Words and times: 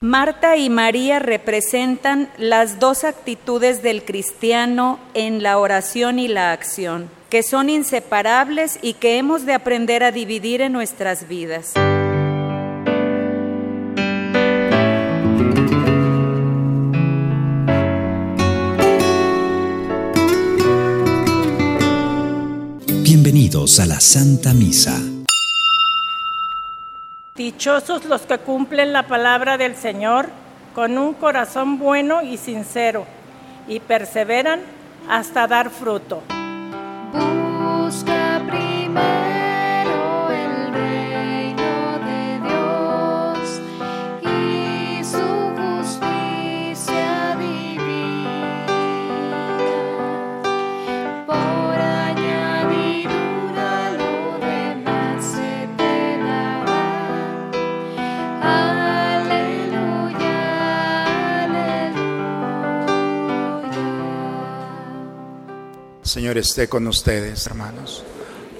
Marta 0.00 0.56
y 0.56 0.70
María 0.70 1.18
representan 1.18 2.30
las 2.38 2.78
dos 2.78 3.02
actitudes 3.02 3.82
del 3.82 4.04
cristiano 4.04 5.00
en 5.12 5.42
la 5.42 5.58
oración 5.58 6.20
y 6.20 6.28
la 6.28 6.52
acción, 6.52 7.10
que 7.30 7.42
son 7.42 7.68
inseparables 7.68 8.78
y 8.80 8.92
que 8.92 9.18
hemos 9.18 9.44
de 9.44 9.54
aprender 9.54 10.04
a 10.04 10.12
dividir 10.12 10.60
en 10.60 10.72
nuestras 10.72 11.26
vidas. 11.26 11.72
Bienvenidos 23.02 23.80
a 23.80 23.86
la 23.86 23.98
Santa 23.98 24.54
Misa. 24.54 25.07
Dichosos 27.38 28.04
los 28.06 28.22
que 28.22 28.38
cumplen 28.38 28.92
la 28.92 29.04
palabra 29.04 29.56
del 29.56 29.76
Señor 29.76 30.28
con 30.74 30.98
un 30.98 31.14
corazón 31.14 31.78
bueno 31.78 32.20
y 32.20 32.36
sincero 32.36 33.06
y 33.68 33.78
perseveran 33.78 34.58
hasta 35.08 35.46
dar 35.46 35.70
fruto. 35.70 36.20
Señor 66.08 66.38
esté 66.38 66.70
con 66.70 66.86
ustedes, 66.86 67.46
hermanos. 67.46 68.02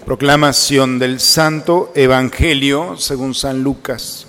Proclamación 0.05 0.99
del 0.99 1.19
Santo 1.19 1.91
Evangelio 1.95 2.99
según 2.99 3.35
San 3.35 3.63
Lucas. 3.63 4.27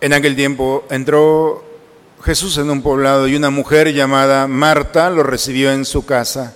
En 0.00 0.12
aquel 0.12 0.36
tiempo 0.36 0.84
entró 0.90 1.64
Jesús 2.22 2.56
en 2.58 2.70
un 2.70 2.82
poblado 2.82 3.26
y 3.26 3.34
una 3.34 3.50
mujer 3.50 3.92
llamada 3.92 4.46
Marta 4.46 5.10
lo 5.10 5.24
recibió 5.24 5.72
en 5.72 5.84
su 5.84 6.06
casa. 6.06 6.54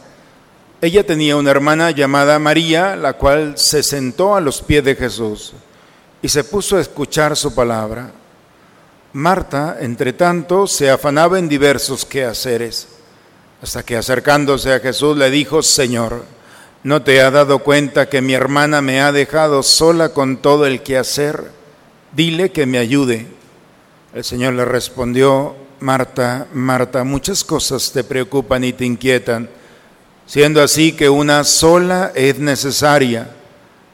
Ella 0.81 1.05
tenía 1.05 1.35
una 1.37 1.51
hermana 1.51 1.91
llamada 1.91 2.39
María, 2.39 2.95
la 2.95 3.15
cual 3.15 3.59
se 3.59 3.83
sentó 3.83 4.37
a 4.37 4.41
los 4.41 4.63
pies 4.63 4.85
de 4.85 4.95
Jesús 4.95 5.55
y 6.23 6.29
se 6.29 6.45
puso 6.45 6.77
a 6.77 6.81
escuchar 6.81 7.37
su 7.37 7.53
palabra. 7.53 8.13
Marta, 9.13 9.79
entre 9.81 10.13
tanto, 10.13 10.69
se 10.69 10.89
afanaba 10.89 11.41
en 11.41 11.49
diversos 11.49 12.07
quehaceres, 12.07 12.96
hasta 13.63 13.83
que 13.83 13.97
acercándose 13.97 14.73
a 14.73 14.81
Jesús 14.81 15.17
le 15.17 15.31
dijo, 15.31 15.63
Señor, 15.63 16.25
¿no 16.83 17.03
te 17.03 17.21
ha 17.21 17.31
dado 17.31 17.61
cuenta 17.61 18.09
que 18.09 18.21
mi 18.21 18.35
hermana 18.35 18.83
me 18.83 19.01
ha 19.01 19.13
dejado 19.13 19.63
sola 19.63 20.11
con 20.11 20.39
todo 20.39 20.67
el 20.67 20.83
quehacer? 20.83 21.51
Dile 22.13 22.53
que 22.53 22.67
me 22.67 22.79
ayude. 22.79 23.27
El 24.15 24.25
Señor 24.25 24.55
le 24.55 24.65
respondió, 24.65 25.57
Marta, 25.81 26.47
Marta, 26.53 27.05
muchas 27.05 27.45
cosas 27.45 27.93
te 27.93 28.05
preocupan 28.05 28.65
y 28.65 28.73
te 28.73 28.85
inquietan, 28.85 29.49
siendo 30.27 30.63
así 30.63 30.93
que 30.93 31.09
una 31.09 31.45
sola 31.45 32.13
es 32.15 32.39
necesaria. 32.39 33.31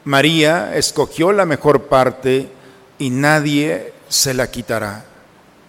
María 0.04 0.76
escogió 0.76 1.32
la 1.32 1.46
mejor 1.46 1.84
parte 1.84 2.48
y 2.98 3.10
nadie 3.10 3.92
se 4.08 4.34
la 4.34 4.50
quitará. 4.50 5.04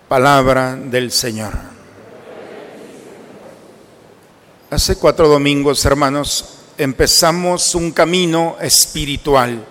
Palabra 0.07 0.75
del 0.75 1.11
Señor. 1.11 1.72
Hace 4.73 4.95
cuatro 4.95 5.27
domingos, 5.27 5.85
hermanos, 5.85 6.45
empezamos 6.79 7.75
un 7.75 7.91
camino 7.91 8.57
espiritual. 8.59 9.63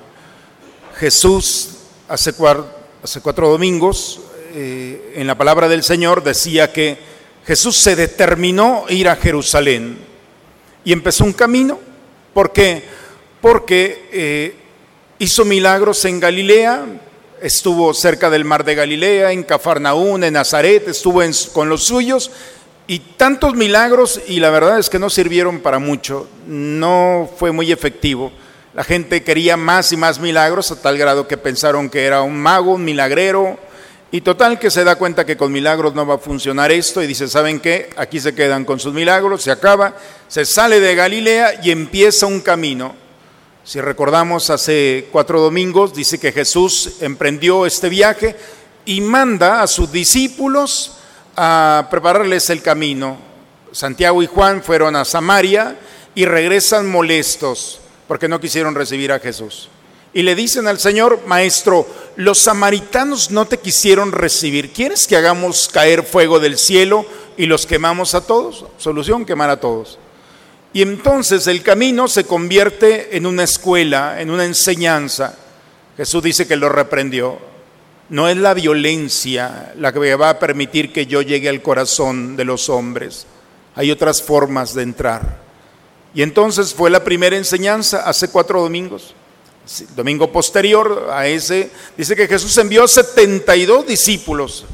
Jesús, 0.96 1.70
hace, 2.06 2.32
cuar- 2.36 2.64
hace 3.02 3.20
cuatro 3.20 3.48
domingos, 3.50 4.20
eh, 4.54 5.14
en 5.16 5.26
la 5.26 5.36
palabra 5.36 5.66
del 5.66 5.82
Señor 5.82 6.22
decía 6.22 6.72
que 6.72 6.98
Jesús 7.44 7.78
se 7.78 7.96
determinó 7.96 8.84
ir 8.90 9.08
a 9.08 9.16
Jerusalén 9.16 9.98
y 10.84 10.92
empezó 10.92 11.24
un 11.24 11.32
camino. 11.32 11.80
¿Por 12.32 12.52
qué? 12.52 12.84
Porque 13.40 14.08
eh, 14.12 14.54
hizo 15.18 15.44
milagros 15.44 16.04
en 16.04 16.20
Galilea, 16.20 16.86
estuvo 17.42 17.92
cerca 17.92 18.30
del 18.30 18.44
mar 18.44 18.64
de 18.64 18.76
Galilea, 18.76 19.32
en 19.32 19.42
Cafarnaún, 19.42 20.22
en 20.22 20.34
Nazaret, 20.34 20.86
estuvo 20.86 21.22
con 21.52 21.68
los 21.68 21.82
suyos 21.82 22.30
y 22.92 22.98
tantos 22.98 23.54
milagros 23.54 24.20
y 24.28 24.38
la 24.38 24.50
verdad 24.50 24.78
es 24.78 24.90
que 24.90 24.98
no 24.98 25.08
sirvieron 25.08 25.60
para 25.60 25.78
mucho, 25.78 26.28
no 26.46 27.26
fue 27.38 27.50
muy 27.50 27.72
efectivo. 27.72 28.30
La 28.74 28.84
gente 28.84 29.22
quería 29.22 29.56
más 29.56 29.92
y 29.92 29.96
más 29.96 30.20
milagros 30.20 30.70
a 30.70 30.76
tal 30.82 30.98
grado 30.98 31.26
que 31.26 31.38
pensaron 31.38 31.88
que 31.88 32.04
era 32.04 32.20
un 32.20 32.36
mago, 32.36 32.72
un 32.74 32.84
milagrero 32.84 33.58
y 34.10 34.20
total 34.20 34.58
que 34.58 34.70
se 34.70 34.84
da 34.84 34.96
cuenta 34.96 35.24
que 35.24 35.38
con 35.38 35.50
milagros 35.50 35.94
no 35.94 36.04
va 36.04 36.16
a 36.16 36.18
funcionar 36.18 36.70
esto 36.70 37.02
y 37.02 37.06
dice, 37.06 37.28
¿saben 37.28 37.60
qué? 37.60 37.88
Aquí 37.96 38.20
se 38.20 38.34
quedan 38.34 38.66
con 38.66 38.78
sus 38.78 38.92
milagros, 38.92 39.42
se 39.42 39.50
acaba, 39.50 39.96
se 40.28 40.44
sale 40.44 40.78
de 40.78 40.94
Galilea 40.94 41.62
y 41.62 41.70
empieza 41.70 42.26
un 42.26 42.42
camino. 42.42 42.94
Si 43.64 43.80
recordamos 43.80 44.50
hace 44.50 45.08
cuatro 45.10 45.40
domingos, 45.40 45.94
dice 45.94 46.20
que 46.20 46.30
Jesús 46.30 46.96
emprendió 47.00 47.64
este 47.64 47.88
viaje 47.88 48.36
y 48.84 49.00
manda 49.00 49.62
a 49.62 49.66
sus 49.66 49.90
discípulos 49.90 50.98
a 51.36 51.88
prepararles 51.90 52.50
el 52.50 52.62
camino. 52.62 53.18
Santiago 53.72 54.22
y 54.22 54.26
Juan 54.26 54.62
fueron 54.62 54.96
a 54.96 55.04
Samaria 55.04 55.76
y 56.14 56.24
regresan 56.24 56.90
molestos 56.90 57.80
porque 58.06 58.28
no 58.28 58.40
quisieron 58.40 58.74
recibir 58.74 59.12
a 59.12 59.18
Jesús. 59.18 59.68
Y 60.14 60.22
le 60.22 60.34
dicen 60.34 60.68
al 60.68 60.78
Señor, 60.78 61.20
Maestro, 61.26 61.86
los 62.16 62.38
samaritanos 62.38 63.30
no 63.30 63.46
te 63.46 63.58
quisieron 63.58 64.12
recibir. 64.12 64.72
¿Quieres 64.72 65.06
que 65.06 65.16
hagamos 65.16 65.70
caer 65.72 66.02
fuego 66.02 66.38
del 66.38 66.58
cielo 66.58 67.06
y 67.38 67.46
los 67.46 67.64
quemamos 67.64 68.14
a 68.14 68.26
todos? 68.26 68.66
Solución, 68.76 69.24
quemar 69.24 69.48
a 69.48 69.60
todos. 69.60 69.98
Y 70.74 70.82
entonces 70.82 71.46
el 71.46 71.62
camino 71.62 72.08
se 72.08 72.24
convierte 72.24 73.16
en 73.16 73.24
una 73.24 73.44
escuela, 73.44 74.20
en 74.20 74.30
una 74.30 74.44
enseñanza. 74.44 75.34
Jesús 75.96 76.22
dice 76.22 76.46
que 76.46 76.56
lo 76.56 76.68
reprendió. 76.68 77.38
No 78.12 78.28
es 78.28 78.36
la 78.36 78.52
violencia 78.52 79.72
la 79.78 79.90
que 79.90 80.14
va 80.16 80.28
a 80.28 80.38
permitir 80.38 80.92
que 80.92 81.06
yo 81.06 81.22
llegue 81.22 81.48
al 81.48 81.62
corazón 81.62 82.36
de 82.36 82.44
los 82.44 82.68
hombres. 82.68 83.26
Hay 83.74 83.90
otras 83.90 84.22
formas 84.22 84.74
de 84.74 84.82
entrar. 84.82 85.38
Y 86.12 86.20
entonces 86.20 86.74
fue 86.74 86.90
la 86.90 87.02
primera 87.02 87.38
enseñanza 87.38 88.06
hace 88.06 88.28
cuatro 88.28 88.60
domingos. 88.60 89.14
Domingo 89.96 90.30
posterior 90.30 91.08
a 91.10 91.26
ese, 91.26 91.70
dice 91.96 92.14
que 92.14 92.28
Jesús 92.28 92.54
envió 92.58 92.86
72 92.86 93.86
discípulos 93.86 94.66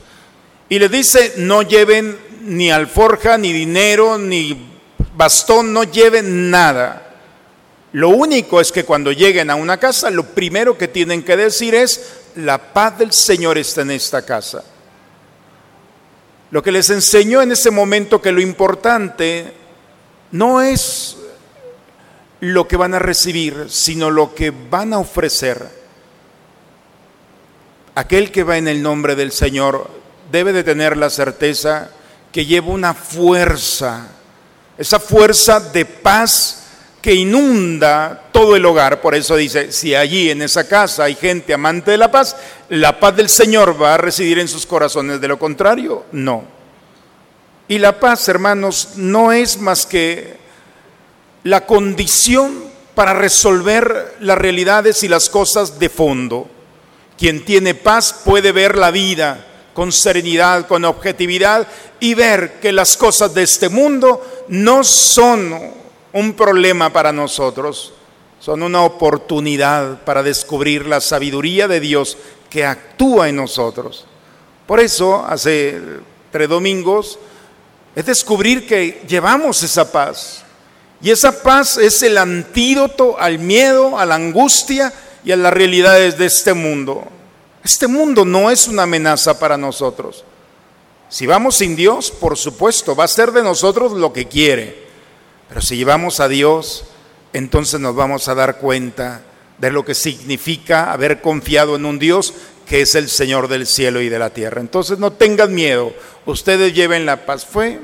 y 0.68 0.80
les 0.80 0.90
dice, 0.90 1.34
no 1.36 1.62
lleven 1.62 2.18
ni 2.42 2.72
alforja, 2.72 3.38
ni 3.38 3.52
dinero, 3.52 4.18
ni 4.18 4.68
bastón, 5.14 5.72
no 5.72 5.84
lleven 5.84 6.50
nada. 6.50 7.08
Lo 7.92 8.08
único 8.08 8.60
es 8.60 8.72
que 8.72 8.84
cuando 8.84 9.12
lleguen 9.12 9.48
a 9.48 9.54
una 9.54 9.78
casa, 9.78 10.10
lo 10.10 10.24
primero 10.24 10.76
que 10.76 10.88
tienen 10.88 11.22
que 11.22 11.36
decir 11.36 11.76
es, 11.76 12.17
la 12.36 12.58
paz 12.72 12.98
del 12.98 13.12
Señor 13.12 13.58
está 13.58 13.82
en 13.82 13.92
esta 13.92 14.22
casa. 14.24 14.64
Lo 16.50 16.62
que 16.62 16.72
les 16.72 16.88
enseñó 16.90 17.42
en 17.42 17.52
ese 17.52 17.70
momento 17.70 18.22
que 18.22 18.32
lo 18.32 18.40
importante 18.40 19.52
no 20.32 20.62
es 20.62 21.16
lo 22.40 22.68
que 22.68 22.76
van 22.76 22.94
a 22.94 22.98
recibir, 22.98 23.66
sino 23.68 24.10
lo 24.10 24.34
que 24.34 24.50
van 24.50 24.92
a 24.92 24.98
ofrecer. 24.98 25.68
Aquel 27.94 28.30
que 28.30 28.44
va 28.44 28.56
en 28.56 28.68
el 28.68 28.82
nombre 28.82 29.16
del 29.16 29.32
Señor 29.32 29.90
debe 30.30 30.52
de 30.52 30.64
tener 30.64 30.96
la 30.96 31.10
certeza 31.10 31.90
que 32.32 32.46
lleva 32.46 32.68
una 32.68 32.94
fuerza, 32.94 34.06
esa 34.76 35.00
fuerza 35.00 35.60
de 35.60 35.84
paz 35.84 36.57
que 37.08 37.14
inunda 37.14 38.24
todo 38.32 38.54
el 38.54 38.66
hogar. 38.66 39.00
Por 39.00 39.14
eso 39.14 39.34
dice, 39.34 39.72
si 39.72 39.94
allí 39.94 40.28
en 40.28 40.42
esa 40.42 40.68
casa 40.68 41.04
hay 41.04 41.14
gente 41.14 41.54
amante 41.54 41.90
de 41.90 41.96
la 41.96 42.10
paz, 42.10 42.36
la 42.68 43.00
paz 43.00 43.16
del 43.16 43.30
Señor 43.30 43.82
va 43.82 43.94
a 43.94 43.96
residir 43.96 44.38
en 44.38 44.46
sus 44.46 44.66
corazones. 44.66 45.18
De 45.18 45.26
lo 45.26 45.38
contrario, 45.38 46.04
no. 46.12 46.44
Y 47.66 47.78
la 47.78 47.98
paz, 47.98 48.28
hermanos, 48.28 48.90
no 48.96 49.32
es 49.32 49.58
más 49.58 49.86
que 49.86 50.36
la 51.44 51.64
condición 51.64 52.64
para 52.94 53.14
resolver 53.14 54.16
las 54.20 54.36
realidades 54.36 55.02
y 55.02 55.08
las 55.08 55.30
cosas 55.30 55.78
de 55.78 55.88
fondo. 55.88 56.46
Quien 57.16 57.42
tiene 57.42 57.74
paz 57.74 58.20
puede 58.22 58.52
ver 58.52 58.76
la 58.76 58.90
vida 58.90 59.46
con 59.72 59.92
serenidad, 59.92 60.66
con 60.66 60.84
objetividad 60.84 61.66
y 62.00 62.12
ver 62.12 62.60
que 62.60 62.70
las 62.70 62.98
cosas 62.98 63.32
de 63.32 63.44
este 63.44 63.70
mundo 63.70 64.44
no 64.48 64.84
son 64.84 65.78
un 66.12 66.34
problema 66.34 66.92
para 66.92 67.12
nosotros, 67.12 67.92
son 68.40 68.62
una 68.62 68.82
oportunidad 68.82 70.04
para 70.04 70.22
descubrir 70.22 70.86
la 70.86 71.00
sabiduría 71.00 71.68
de 71.68 71.80
Dios 71.80 72.16
que 72.48 72.64
actúa 72.64 73.28
en 73.28 73.36
nosotros. 73.36 74.06
Por 74.66 74.80
eso, 74.80 75.24
hace 75.26 75.80
tres 76.30 76.48
domingos, 76.48 77.18
es 77.94 78.06
descubrir 78.06 78.66
que 78.66 79.02
llevamos 79.08 79.62
esa 79.62 79.90
paz. 79.90 80.44
Y 81.00 81.10
esa 81.10 81.42
paz 81.42 81.76
es 81.78 82.02
el 82.02 82.18
antídoto 82.18 83.18
al 83.18 83.38
miedo, 83.38 83.98
a 83.98 84.06
la 84.06 84.16
angustia 84.16 84.92
y 85.24 85.32
a 85.32 85.36
las 85.36 85.52
realidades 85.52 86.18
de 86.18 86.26
este 86.26 86.54
mundo. 86.54 87.04
Este 87.64 87.86
mundo 87.86 88.24
no 88.24 88.50
es 88.50 88.68
una 88.68 88.84
amenaza 88.84 89.38
para 89.38 89.56
nosotros. 89.56 90.24
Si 91.08 91.26
vamos 91.26 91.56
sin 91.56 91.74
Dios, 91.74 92.10
por 92.10 92.36
supuesto, 92.36 92.94
va 92.94 93.04
a 93.04 93.08
ser 93.08 93.32
de 93.32 93.42
nosotros 93.42 93.92
lo 93.92 94.12
que 94.12 94.26
quiere. 94.26 94.87
Pero 95.48 95.60
si 95.62 95.76
llevamos 95.76 96.20
a 96.20 96.28
Dios, 96.28 96.84
entonces 97.32 97.80
nos 97.80 97.94
vamos 97.94 98.28
a 98.28 98.34
dar 98.34 98.58
cuenta 98.58 99.22
de 99.58 99.70
lo 99.70 99.84
que 99.84 99.94
significa 99.94 100.92
haber 100.92 101.20
confiado 101.20 101.76
en 101.76 101.84
un 101.84 101.98
Dios 101.98 102.34
que 102.66 102.82
es 102.82 102.94
el 102.94 103.08
Señor 103.08 103.48
del 103.48 103.66
cielo 103.66 104.00
y 104.02 104.08
de 104.08 104.18
la 104.18 104.30
tierra. 104.30 104.60
Entonces 104.60 104.98
no 104.98 105.12
tengan 105.12 105.54
miedo, 105.54 105.92
ustedes 106.26 106.74
lleven 106.74 107.06
la 107.06 107.24
paz. 107.24 107.46
Fue, 107.46 107.80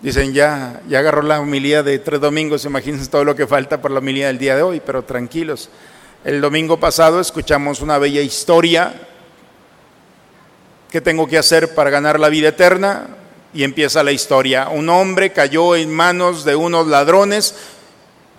dicen 0.00 0.32
ya, 0.32 0.80
ya 0.88 1.00
agarró 1.00 1.22
la 1.22 1.40
homilía 1.40 1.82
de 1.82 1.98
tres 1.98 2.20
domingos, 2.20 2.64
imagínense 2.64 3.10
todo 3.10 3.24
lo 3.24 3.36
que 3.36 3.46
falta 3.46 3.80
por 3.82 3.90
la 3.90 3.98
homilía 3.98 4.28
del 4.28 4.38
día 4.38 4.56
de 4.56 4.62
hoy, 4.62 4.80
pero 4.84 5.04
tranquilos. 5.04 5.68
El 6.24 6.40
domingo 6.40 6.80
pasado 6.80 7.20
escuchamos 7.20 7.82
una 7.82 7.98
bella 7.98 8.22
historia. 8.22 8.94
¿Qué 10.90 11.00
tengo 11.00 11.28
que 11.28 11.36
hacer 11.36 11.74
para 11.74 11.90
ganar 11.90 12.18
la 12.18 12.30
vida 12.30 12.48
eterna? 12.48 13.08
Y 13.56 13.64
empieza 13.64 14.02
la 14.02 14.12
historia. 14.12 14.68
Un 14.68 14.90
hombre 14.90 15.32
cayó 15.32 15.74
en 15.74 15.90
manos 15.90 16.44
de 16.44 16.54
unos 16.54 16.86
ladrones, 16.88 17.54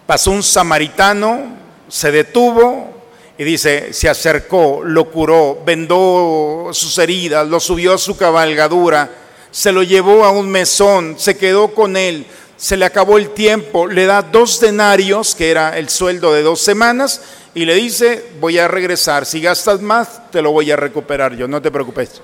pasó 0.06 0.30
un 0.30 0.44
samaritano, 0.44 1.58
se 1.88 2.12
detuvo 2.12 2.94
y 3.36 3.44
dice, 3.44 3.94
se 3.94 4.10
acercó, 4.10 4.82
lo 4.84 5.10
curó, 5.10 5.64
vendó 5.66 6.70
sus 6.72 6.96
heridas, 7.00 7.48
lo 7.48 7.60
subió 7.60 7.96
a 7.96 7.98
su 7.98 8.16
cabalgadura, 8.16 9.10
se 9.50 9.72
lo 9.72 9.82
llevó 9.82 10.24
a 10.24 10.30
un 10.30 10.50
mesón, 10.50 11.16
se 11.18 11.36
quedó 11.36 11.70
con 11.70 11.98
él, 11.98 12.28
se 12.56 12.78
le 12.78 12.86
acabó 12.86 13.18
el 13.18 13.32
tiempo, 13.32 13.88
le 13.88 14.06
da 14.06 14.22
dos 14.22 14.60
denarios, 14.60 15.34
que 15.34 15.50
era 15.50 15.80
el 15.80 15.90
sueldo 15.90 16.32
de 16.32 16.44
dos 16.44 16.62
semanas, 16.62 17.22
y 17.56 17.66
le 17.66 17.74
dice, 17.74 18.24
voy 18.40 18.60
a 18.60 18.68
regresar, 18.68 19.26
si 19.26 19.42
gastas 19.42 19.82
más, 19.82 20.30
te 20.30 20.44
lo 20.44 20.52
voy 20.52 20.70
a 20.70 20.76
recuperar 20.76 21.36
yo, 21.36 21.48
no 21.48 21.60
te 21.60 21.72
preocupes. 21.72 22.22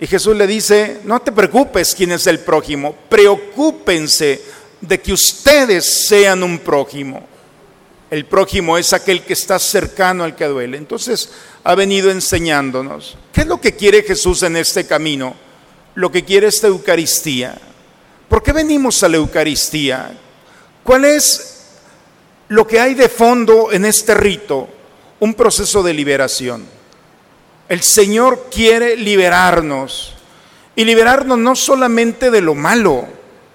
Y 0.00 0.06
Jesús 0.06 0.34
le 0.34 0.46
dice, 0.46 1.00
no 1.04 1.20
te 1.20 1.30
preocupes 1.30 1.94
quién 1.94 2.12
es 2.12 2.26
el 2.26 2.40
prójimo, 2.40 2.96
preocúpense 3.08 4.40
de 4.80 5.00
que 5.00 5.12
ustedes 5.12 6.06
sean 6.06 6.42
un 6.42 6.58
prójimo. 6.58 7.28
El 8.10 8.24
prójimo 8.24 8.78
es 8.78 8.92
aquel 8.92 9.22
que 9.22 9.34
está 9.34 9.58
cercano 9.58 10.24
al 10.24 10.34
que 10.34 10.46
duele. 10.46 10.78
Entonces 10.78 11.30
ha 11.62 11.74
venido 11.74 12.10
enseñándonos. 12.10 13.16
¿Qué 13.32 13.42
es 13.42 13.46
lo 13.46 13.60
que 13.60 13.76
quiere 13.76 14.02
Jesús 14.02 14.42
en 14.42 14.56
este 14.56 14.86
camino? 14.86 15.36
Lo 15.94 16.10
que 16.10 16.24
quiere 16.24 16.48
esta 16.48 16.66
Eucaristía. 16.66 17.56
¿Por 18.28 18.42
qué 18.42 18.52
venimos 18.52 19.02
a 19.02 19.08
la 19.08 19.18
Eucaristía? 19.18 20.18
¿Cuál 20.82 21.04
es 21.04 21.50
lo 22.50 22.66
que 22.66 22.80
hay 22.80 22.94
de 22.94 23.08
fondo 23.08 23.70
en 23.70 23.84
este 23.84 24.12
rito, 24.12 24.68
un 25.20 25.34
proceso 25.34 25.84
de 25.84 25.94
liberación. 25.94 26.66
El 27.70 27.82
Señor 27.84 28.48
quiere 28.50 28.96
liberarnos 28.96 30.14
y 30.74 30.84
liberarnos 30.84 31.38
no 31.38 31.54
solamente 31.54 32.32
de 32.32 32.40
lo 32.40 32.56
malo, 32.56 33.06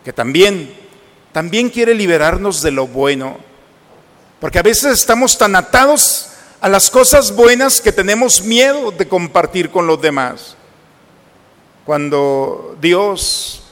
que 0.06 0.14
también, 0.14 0.74
también 1.34 1.70
quiere 1.70 1.94
liberarnos 1.94 2.62
de 2.62 2.72
lo 2.72 2.88
bueno. 2.88 3.36
Porque 4.40 4.58
a 4.58 4.64
veces 4.64 4.94
estamos 4.94 5.38
tan 5.38 5.58
atados 5.58 6.30
a 6.62 6.70
las 6.70 6.90
cosas 6.90 7.36
buenas 7.36 7.82
que 7.82 7.92
tenemos 7.92 8.42
miedo 8.42 8.92
de 8.92 9.06
compartir 9.06 9.70
con 9.70 9.86
los 9.86 10.02
demás. 10.02 10.56
Cuando 11.84 12.78
Dios 12.80 13.64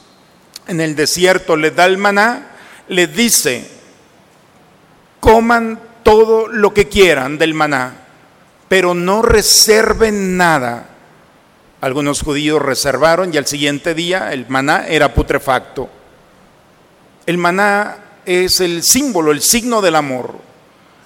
en 0.67 0.81
el 0.81 0.93
desierto 0.97 1.55
le 1.55 1.71
da 1.71 1.85
el 1.85 1.97
maná, 1.97 2.51
le 2.89 3.07
dice, 3.07 3.65
coman 5.21 5.79
todo 6.03 6.49
lo 6.49 6.73
que 6.73 6.89
quieran 6.89 7.37
del 7.37 7.53
maná, 7.53 8.02
pero 8.67 8.93
no 8.93 9.21
reserven 9.21 10.37
nada. 10.37 10.89
Algunos 11.81 12.21
judíos 12.21 12.61
reservaron 12.61 13.33
y 13.33 13.37
al 13.37 13.45
siguiente 13.45 13.93
día 13.93 14.31
el 14.31 14.47
maná 14.47 14.87
era 14.87 15.13
putrefacto. 15.13 15.89
El 17.25 17.37
maná 17.37 17.97
es 18.25 18.59
el 18.61 18.83
símbolo, 18.83 19.31
el 19.31 19.41
signo 19.41 19.81
del 19.81 19.95
amor. 19.95 20.35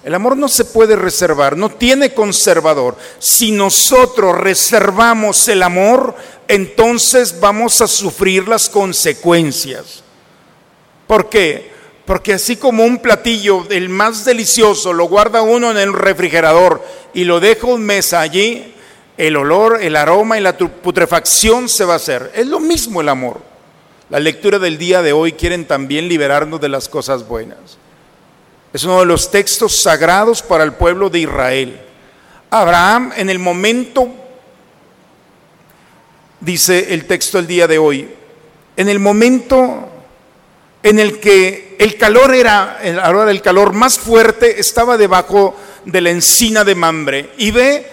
El 0.04 0.14
amor 0.14 0.36
no 0.36 0.48
se 0.48 0.64
puede 0.64 0.96
reservar, 0.96 1.56
no 1.56 1.70
tiene 1.70 2.14
conservador. 2.14 2.96
Si 3.18 3.50
nosotros 3.50 4.36
reservamos 4.38 5.48
el 5.48 5.62
amor, 5.62 6.14
entonces 6.46 7.40
vamos 7.40 7.80
a 7.80 7.88
sufrir 7.88 8.48
las 8.48 8.68
consecuencias. 8.68 10.02
¿Por 11.06 11.28
qué? 11.28 11.72
Porque 12.08 12.32
así 12.32 12.56
como 12.56 12.86
un 12.86 13.02
platillo, 13.02 13.66
el 13.68 13.90
más 13.90 14.24
delicioso, 14.24 14.94
lo 14.94 15.04
guarda 15.08 15.42
uno 15.42 15.70
en 15.70 15.76
el 15.76 15.92
refrigerador 15.92 16.82
y 17.12 17.24
lo 17.24 17.38
deja 17.38 17.66
un 17.66 17.82
mes 17.82 18.14
allí, 18.14 18.72
el 19.18 19.36
olor, 19.36 19.82
el 19.82 19.94
aroma 19.94 20.38
y 20.38 20.40
la 20.40 20.56
putrefacción 20.56 21.68
se 21.68 21.84
va 21.84 21.92
a 21.92 21.96
hacer. 21.96 22.32
Es 22.34 22.46
lo 22.46 22.60
mismo 22.60 23.02
el 23.02 23.10
amor. 23.10 23.42
La 24.08 24.20
lectura 24.20 24.58
del 24.58 24.78
día 24.78 25.02
de 25.02 25.12
hoy 25.12 25.32
quieren 25.32 25.66
también 25.66 26.08
liberarnos 26.08 26.62
de 26.62 26.70
las 26.70 26.88
cosas 26.88 27.28
buenas. 27.28 27.76
Es 28.72 28.84
uno 28.84 29.00
de 29.00 29.04
los 29.04 29.30
textos 29.30 29.82
sagrados 29.82 30.40
para 30.40 30.64
el 30.64 30.72
pueblo 30.72 31.10
de 31.10 31.18
Israel. 31.18 31.78
Abraham 32.48 33.12
en 33.18 33.28
el 33.28 33.38
momento, 33.38 34.08
dice 36.40 36.94
el 36.94 37.04
texto 37.04 37.36
del 37.36 37.46
día 37.46 37.66
de 37.66 37.76
hoy, 37.76 38.08
en 38.78 38.88
el 38.88 38.98
momento 38.98 39.90
en 40.82 40.98
el 40.98 41.18
que 41.20 41.76
el 41.78 41.96
calor 41.96 42.34
era, 42.34 42.78
ahora 43.02 43.30
el 43.30 43.42
calor 43.42 43.72
más 43.72 43.98
fuerte, 43.98 44.60
estaba 44.60 44.96
debajo 44.96 45.56
de 45.84 46.00
la 46.00 46.10
encina 46.10 46.64
de 46.64 46.74
Mambre 46.74 47.30
y 47.38 47.50
ve 47.50 47.86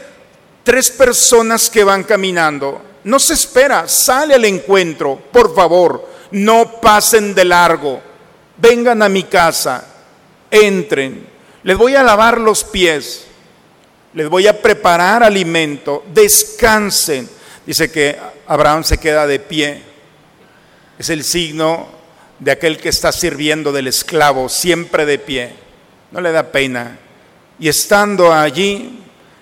tres 0.63 0.91
personas 0.91 1.69
que 1.69 1.83
van 1.83 2.03
caminando. 2.03 2.81
No 3.03 3.19
se 3.19 3.33
espera, 3.33 3.87
sale 3.87 4.33
al 4.33 4.45
encuentro, 4.45 5.21
por 5.31 5.53
favor, 5.55 6.09
no 6.31 6.79
pasen 6.81 7.35
de 7.35 7.45
largo, 7.45 8.01
vengan 8.57 9.03
a 9.03 9.09
mi 9.09 9.23
casa, 9.23 9.85
entren, 10.49 11.27
les 11.63 11.77
voy 11.77 11.95
a 11.95 12.03
lavar 12.03 12.39
los 12.39 12.63
pies, 12.63 13.25
les 14.13 14.29
voy 14.29 14.47
a 14.47 14.61
preparar 14.61 15.23
alimento, 15.23 16.03
descansen. 16.13 17.29
Dice 17.65 17.91
que 17.91 18.17
Abraham 18.47 18.83
se 18.83 18.97
queda 18.97 19.27
de 19.27 19.39
pie, 19.39 19.81
es 20.97 21.09
el 21.09 21.23
signo 21.23 21.87
de 22.39 22.51
aquel 22.51 22.77
que 22.77 22.89
está 22.89 23.11
sirviendo 23.11 23.71
del 23.71 23.87
esclavo, 23.87 24.49
siempre 24.49 25.05
de 25.05 25.19
pie. 25.19 25.53
No 26.11 26.21
le 26.21 26.31
da 26.31 26.51
pena. 26.51 26.99
Y 27.59 27.67
estando 27.67 28.33
allí, 28.33 28.99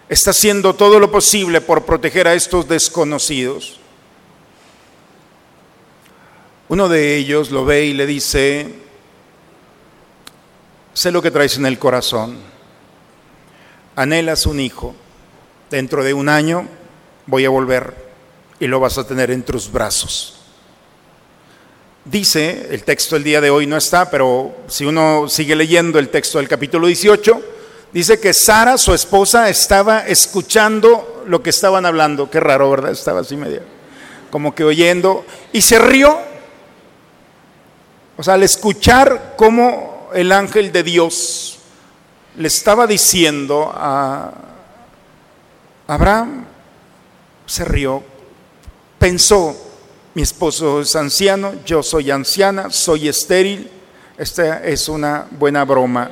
está 0.10 0.32
haciendo 0.32 0.76
todo 0.76 1.00
lo 1.00 1.12
posible 1.12 1.62
por 1.62 1.86
proteger 1.86 2.28
a 2.28 2.34
estos 2.34 2.68
desconocidos. 2.68 3.80
Uno 6.70 6.88
de 6.90 7.18
ellos 7.18 7.52
lo 7.52 7.66
ve 7.66 7.86
y 7.86 7.94
le 7.94 8.06
dice, 8.06 8.74
sé 10.94 11.12
lo 11.12 11.22
que 11.22 11.32
traes 11.32 11.58
en 11.58 11.66
el 11.66 11.78
corazón, 11.78 12.38
anhelas 13.96 14.46
un 14.46 14.60
hijo, 14.60 14.96
dentro 15.70 16.04
de 16.04 16.14
un 16.14 16.30
año 16.30 16.68
voy 17.26 17.46
a 17.46 17.50
volver 17.50 18.12
y 18.60 18.68
lo 18.68 18.80
vas 18.80 18.98
a 18.98 19.06
tener 19.06 19.32
en 19.32 19.44
tus 19.44 19.72
brazos. 19.72 20.43
Dice, 22.06 22.68
el 22.70 22.84
texto 22.84 23.16
del 23.16 23.24
día 23.24 23.40
de 23.40 23.50
hoy 23.50 23.66
no 23.66 23.78
está, 23.78 24.10
pero 24.10 24.54
si 24.68 24.84
uno 24.84 25.30
sigue 25.30 25.56
leyendo 25.56 26.00
el 26.00 26.10
texto 26.10 26.38
del 26.38 26.50
capítulo 26.50 26.88
18, 26.88 27.42
dice 27.94 28.20
que 28.20 28.34
Sara, 28.34 28.78
su 28.78 28.94
esposa, 28.94 29.50
estaba 29.50 30.06
escuchando 30.06 31.24
lo 31.26 31.42
que 31.42 31.52
estaban 31.52 31.86
hablando. 31.86 32.30
Qué 32.30 32.42
raro, 32.42 32.70
¿verdad? 32.70 32.92
Estaba 32.92 33.22
así 33.22 33.38
medio, 33.38 33.62
como 34.32 34.54
que 34.54 34.66
oyendo, 34.66 35.26
y 35.54 35.62
se 35.62 35.80
rió. 35.80 36.20
O 38.18 38.24
sea, 38.24 38.34
al 38.34 38.44
escuchar 38.44 39.36
cómo 39.38 40.10
el 40.14 40.34
ángel 40.34 40.74
de 40.74 40.84
Dios 40.84 41.60
le 42.36 42.50
estaba 42.50 42.86
diciendo 42.86 43.72
a 43.74 44.34
Abraham, 45.88 46.48
se 47.46 47.64
rió, 47.64 48.04
pensó, 49.00 49.56
mi 50.16 50.22
esposo 50.22 50.82
es 50.82 50.96
anciano, 50.96 51.54
yo 51.66 51.82
soy 51.82 52.12
anciana, 52.12 52.70
soy 52.70 53.08
estéril. 53.08 53.70
Esta 54.16 54.64
es 54.64 54.88
una 54.88 55.26
buena 55.32 55.66
broma. 55.66 56.12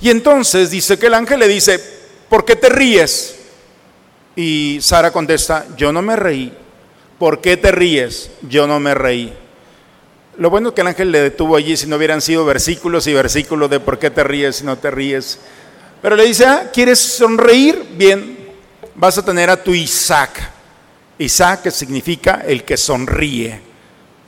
Y 0.00 0.10
entonces 0.10 0.70
dice 0.70 0.98
que 0.98 1.06
el 1.06 1.14
ángel 1.14 1.40
le 1.40 1.48
dice, 1.48 1.80
¿por 2.28 2.44
qué 2.44 2.56
te 2.56 2.68
ríes? 2.68 3.36
Y 4.36 4.80
Sara 4.82 5.10
contesta, 5.10 5.66
yo 5.78 5.92
no 5.92 6.02
me 6.02 6.14
reí. 6.14 6.52
¿Por 7.18 7.40
qué 7.40 7.56
te 7.56 7.72
ríes? 7.72 8.30
Yo 8.48 8.66
no 8.66 8.78
me 8.80 8.94
reí. 8.94 9.32
Lo 10.36 10.50
bueno 10.50 10.68
es 10.68 10.74
que 10.74 10.80
el 10.82 10.86
ángel 10.86 11.10
le 11.10 11.20
detuvo 11.20 11.56
allí 11.56 11.76
si 11.76 11.86
no 11.86 11.96
hubieran 11.96 12.20
sido 12.20 12.44
versículos 12.44 13.06
y 13.06 13.14
versículos 13.14 13.70
de 13.70 13.80
por 13.80 13.98
qué 13.98 14.10
te 14.10 14.24
ríes 14.24 14.56
si 14.56 14.64
no 14.64 14.76
te 14.76 14.90
ríes. 14.90 15.38
Pero 16.02 16.16
le 16.16 16.26
dice, 16.26 16.46
ah, 16.46 16.70
¿quieres 16.72 16.98
sonreír? 16.98 17.82
Bien, 17.92 18.38
vas 18.94 19.16
a 19.18 19.24
tener 19.24 19.48
a 19.50 19.62
tu 19.62 19.74
Isaac. 19.74 20.59
Isaac, 21.20 21.62
que 21.62 21.70
significa 21.70 22.42
el 22.46 22.64
que 22.64 22.76
sonríe. 22.76 23.60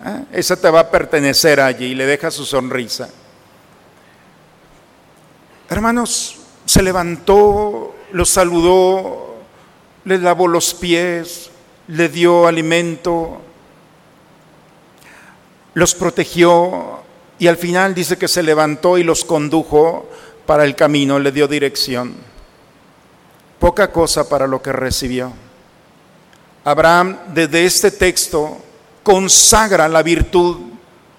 ¿Ah? 0.05 0.23
Esa 0.31 0.57
te 0.57 0.69
va 0.69 0.81
a 0.81 0.91
pertenecer 0.91 1.61
allí 1.61 1.87
y 1.87 1.95
le 1.95 2.05
deja 2.05 2.31
su 2.31 2.45
sonrisa. 2.45 3.09
Hermanos, 5.71 6.37
se 6.67 6.83
levantó, 6.83 7.95
los 8.13 8.29
saludó, 8.29 9.37
le 10.05 10.19
lavó 10.19 10.47
los 10.49 10.75
pies, 10.75 11.51
le 11.89 12.11
dio 12.11 12.47
alimento, 12.47 13.41
los 15.73 15.95
protegió 15.95 17.01
y 17.39 17.47
al 17.47 17.57
final 17.57 17.95
dice 17.95 18.19
que 18.19 18.29
se 18.29 18.43
levantó 18.43 18.99
y 18.99 19.03
los 19.03 19.25
condujo 19.25 20.11
para 20.45 20.65
el 20.65 20.77
camino, 20.77 21.19
le 21.19 21.33
dio 21.33 21.49
dirección. 21.49 22.15
Poca 23.59 23.91
cosa 23.91 24.29
para 24.29 24.47
lo 24.47 24.61
que 24.61 24.73
recibió. 24.73 25.33
Abraham 26.65 27.19
desde 27.35 27.65
este 27.65 27.91
texto 27.91 28.59
consagra 29.03 29.89
la 29.89 30.03
virtud 30.03 30.59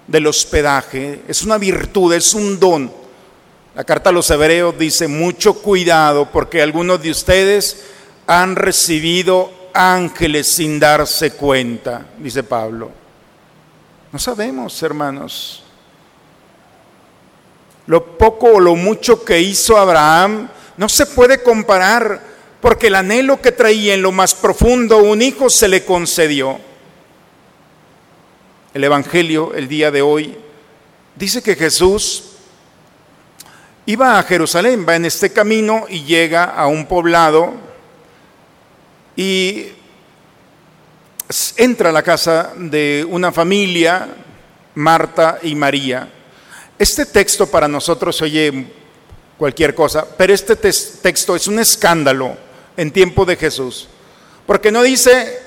del 0.06 0.26
hospedaje. 0.26 1.22
Es 1.28 1.42
una 1.42 1.58
virtud, 1.58 2.12
es 2.14 2.34
un 2.34 2.58
don. 2.58 2.90
La 3.74 3.84
carta 3.84 4.10
a 4.10 4.12
los 4.12 4.30
hebreos 4.30 4.78
dice, 4.78 5.08
mucho 5.08 5.54
cuidado 5.54 6.30
porque 6.30 6.62
algunos 6.62 7.02
de 7.02 7.10
ustedes 7.10 7.84
han 8.26 8.56
recibido 8.56 9.52
ángeles 9.74 10.54
sin 10.54 10.78
darse 10.78 11.32
cuenta, 11.32 12.06
dice 12.18 12.42
Pablo. 12.42 12.90
No 14.12 14.18
sabemos, 14.18 14.80
hermanos. 14.82 15.64
Lo 17.86 18.16
poco 18.16 18.46
o 18.54 18.60
lo 18.60 18.76
mucho 18.76 19.24
que 19.24 19.40
hizo 19.40 19.76
Abraham 19.76 20.48
no 20.76 20.88
se 20.88 21.04
puede 21.06 21.42
comparar 21.42 22.33
porque 22.64 22.86
el 22.86 22.94
anhelo 22.94 23.42
que 23.42 23.52
traía 23.52 23.92
en 23.92 24.00
lo 24.00 24.10
más 24.10 24.34
profundo 24.34 24.96
un 24.96 25.20
hijo 25.20 25.50
se 25.50 25.68
le 25.68 25.84
concedió. 25.84 26.58
El 28.72 28.84
Evangelio 28.84 29.52
el 29.54 29.68
día 29.68 29.90
de 29.90 30.00
hoy 30.00 30.34
dice 31.14 31.42
que 31.42 31.56
Jesús 31.56 32.24
iba 33.84 34.18
a 34.18 34.22
Jerusalén, 34.22 34.86
va 34.88 34.96
en 34.96 35.04
este 35.04 35.30
camino 35.30 35.84
y 35.90 36.04
llega 36.04 36.44
a 36.44 36.66
un 36.66 36.86
poblado 36.86 37.52
y 39.14 39.66
entra 41.58 41.90
a 41.90 41.92
la 41.92 42.02
casa 42.02 42.54
de 42.56 43.06
una 43.06 43.30
familia, 43.30 44.08
Marta 44.76 45.38
y 45.42 45.54
María. 45.54 46.08
Este 46.78 47.04
texto 47.04 47.46
para 47.46 47.68
nosotros 47.68 48.22
oye 48.22 48.68
cualquier 49.36 49.74
cosa, 49.74 50.06
pero 50.16 50.32
este 50.32 50.56
texto 50.56 51.36
es 51.36 51.46
un 51.46 51.58
escándalo 51.58 52.43
en 52.76 52.90
tiempo 52.90 53.24
de 53.24 53.36
Jesús, 53.36 53.88
porque 54.46 54.70
no 54.70 54.82
dice 54.82 55.40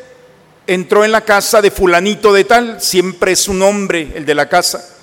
entró 0.67 1.05
en 1.05 1.13
la 1.13 1.22
casa 1.22 1.62
de 1.62 1.72
fulanito 1.72 2.34
de 2.34 2.43
tal, 2.43 2.81
siempre 2.81 3.31
es 3.31 3.48
un 3.48 3.62
hombre 3.62 4.12
el 4.15 4.25
de 4.25 4.36
la 4.36 4.50
casa, 4.50 4.96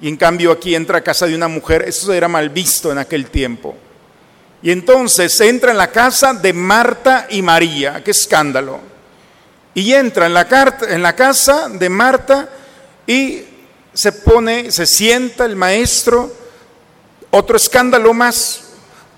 y 0.00 0.08
en 0.08 0.16
cambio 0.16 0.52
aquí 0.52 0.74
entra 0.74 0.98
a 0.98 1.04
casa 1.04 1.26
de 1.26 1.34
una 1.34 1.48
mujer, 1.48 1.84
eso 1.86 2.12
era 2.12 2.28
mal 2.28 2.50
visto 2.50 2.90
en 2.92 2.98
aquel 2.98 3.30
tiempo. 3.30 3.76
Y 4.60 4.72
entonces 4.72 5.40
entra 5.40 5.70
en 5.70 5.78
la 5.78 5.90
casa 5.90 6.34
de 6.34 6.52
Marta 6.52 7.28
y 7.30 7.42
María, 7.42 8.02
qué 8.04 8.10
escándalo. 8.10 8.80
Y 9.74 9.92
entra 9.92 10.26
en 10.26 10.34
la, 10.34 10.48
en 10.88 11.02
la 11.02 11.14
casa 11.14 11.68
de 11.68 11.88
Marta 11.88 12.48
y 13.06 13.44
se 13.92 14.12
pone, 14.12 14.70
se 14.72 14.86
sienta 14.86 15.44
el 15.44 15.54
maestro, 15.54 16.32
otro 17.30 17.56
escándalo 17.56 18.12
más, 18.14 18.67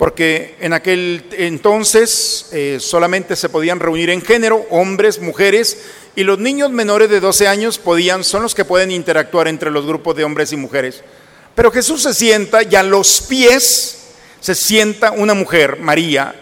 porque 0.00 0.56
en 0.60 0.72
aquel 0.72 1.26
entonces 1.32 2.48
eh, 2.52 2.78
solamente 2.80 3.36
se 3.36 3.50
podían 3.50 3.80
reunir 3.80 4.08
en 4.08 4.22
género, 4.22 4.64
hombres, 4.70 5.20
mujeres, 5.20 5.76
y 6.16 6.24
los 6.24 6.38
niños 6.38 6.70
menores 6.70 7.10
de 7.10 7.20
12 7.20 7.46
años 7.46 7.76
podían, 7.76 8.24
son 8.24 8.42
los 8.42 8.54
que 8.54 8.64
pueden 8.64 8.92
interactuar 8.92 9.46
entre 9.46 9.70
los 9.70 9.84
grupos 9.84 10.16
de 10.16 10.24
hombres 10.24 10.54
y 10.54 10.56
mujeres. 10.56 11.02
Pero 11.54 11.70
Jesús 11.70 12.02
se 12.02 12.14
sienta 12.14 12.62
y 12.62 12.74
a 12.76 12.82
los 12.82 13.20
pies 13.28 14.14
se 14.40 14.54
sienta 14.54 15.10
una 15.10 15.34
mujer, 15.34 15.78
María. 15.78 16.34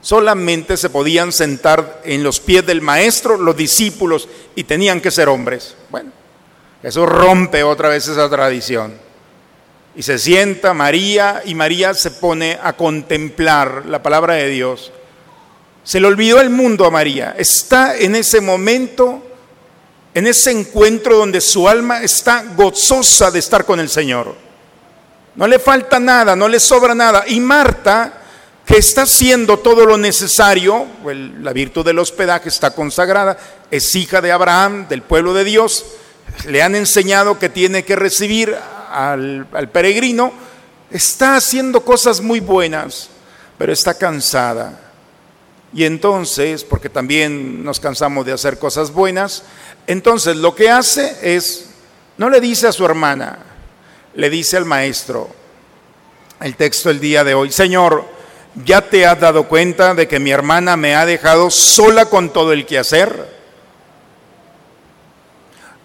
Solamente 0.00 0.76
se 0.76 0.88
podían 0.88 1.32
sentar 1.32 2.02
en 2.04 2.22
los 2.22 2.38
pies 2.38 2.64
del 2.64 2.80
maestro 2.80 3.36
los 3.38 3.56
discípulos 3.56 4.28
y 4.54 4.62
tenían 4.62 5.00
que 5.00 5.10
ser 5.10 5.28
hombres. 5.28 5.74
Bueno, 5.90 6.12
eso 6.84 7.06
rompe 7.06 7.64
otra 7.64 7.88
vez 7.88 8.06
esa 8.06 8.30
tradición. 8.30 9.07
Y 9.98 10.04
se 10.04 10.16
sienta 10.16 10.74
María 10.74 11.42
y 11.44 11.56
María 11.56 11.92
se 11.92 12.12
pone 12.12 12.56
a 12.62 12.74
contemplar 12.74 13.84
la 13.86 14.00
palabra 14.00 14.34
de 14.34 14.48
Dios. 14.48 14.92
Se 15.82 15.98
le 15.98 16.06
olvidó 16.06 16.40
el 16.40 16.50
mundo 16.50 16.86
a 16.86 16.90
María. 16.92 17.34
Está 17.36 17.96
en 17.96 18.14
ese 18.14 18.40
momento, 18.40 19.20
en 20.14 20.28
ese 20.28 20.52
encuentro 20.52 21.16
donde 21.16 21.40
su 21.40 21.68
alma 21.68 22.00
está 22.00 22.44
gozosa 22.54 23.32
de 23.32 23.40
estar 23.40 23.64
con 23.64 23.80
el 23.80 23.88
Señor. 23.88 24.36
No 25.34 25.48
le 25.48 25.58
falta 25.58 25.98
nada, 25.98 26.36
no 26.36 26.46
le 26.46 26.60
sobra 26.60 26.94
nada. 26.94 27.24
Y 27.26 27.40
Marta, 27.40 28.22
que 28.64 28.76
está 28.76 29.02
haciendo 29.02 29.58
todo 29.58 29.84
lo 29.84 29.98
necesario, 29.98 30.86
la 31.40 31.52
virtud 31.52 31.84
del 31.84 31.98
hospedaje 31.98 32.50
está 32.50 32.70
consagrada, 32.70 33.36
es 33.68 33.96
hija 33.96 34.20
de 34.20 34.30
Abraham, 34.30 34.86
del 34.86 35.02
pueblo 35.02 35.34
de 35.34 35.42
Dios, 35.42 35.84
le 36.46 36.62
han 36.62 36.76
enseñado 36.76 37.40
que 37.40 37.48
tiene 37.48 37.84
que 37.84 37.96
recibir 37.96 38.56
al, 38.90 39.46
al 39.52 39.68
peregrino, 39.70 40.32
está 40.90 41.36
haciendo 41.36 41.82
cosas 41.82 42.20
muy 42.20 42.40
buenas, 42.40 43.10
pero 43.56 43.72
está 43.72 43.94
cansada. 43.94 44.80
Y 45.72 45.84
entonces, 45.84 46.64
porque 46.64 46.88
también 46.88 47.62
nos 47.62 47.78
cansamos 47.78 48.24
de 48.24 48.32
hacer 48.32 48.58
cosas 48.58 48.90
buenas, 48.92 49.42
entonces 49.86 50.36
lo 50.36 50.54
que 50.54 50.70
hace 50.70 51.16
es, 51.22 51.70
no 52.16 52.30
le 52.30 52.40
dice 52.40 52.66
a 52.66 52.72
su 52.72 52.84
hermana, 52.84 53.38
le 54.14 54.30
dice 54.30 54.56
al 54.56 54.64
maestro, 54.64 55.28
el 56.40 56.56
texto 56.56 56.90
el 56.90 57.00
día 57.00 57.24
de 57.24 57.34
hoy, 57.34 57.52
Señor, 57.52 58.04
¿ya 58.64 58.80
te 58.80 59.06
has 59.06 59.20
dado 59.20 59.48
cuenta 59.48 59.94
de 59.94 60.08
que 60.08 60.18
mi 60.18 60.30
hermana 60.30 60.76
me 60.76 60.94
ha 60.94 61.04
dejado 61.04 61.50
sola 61.50 62.06
con 62.06 62.32
todo 62.32 62.52
el 62.52 62.64
quehacer? 62.64 63.37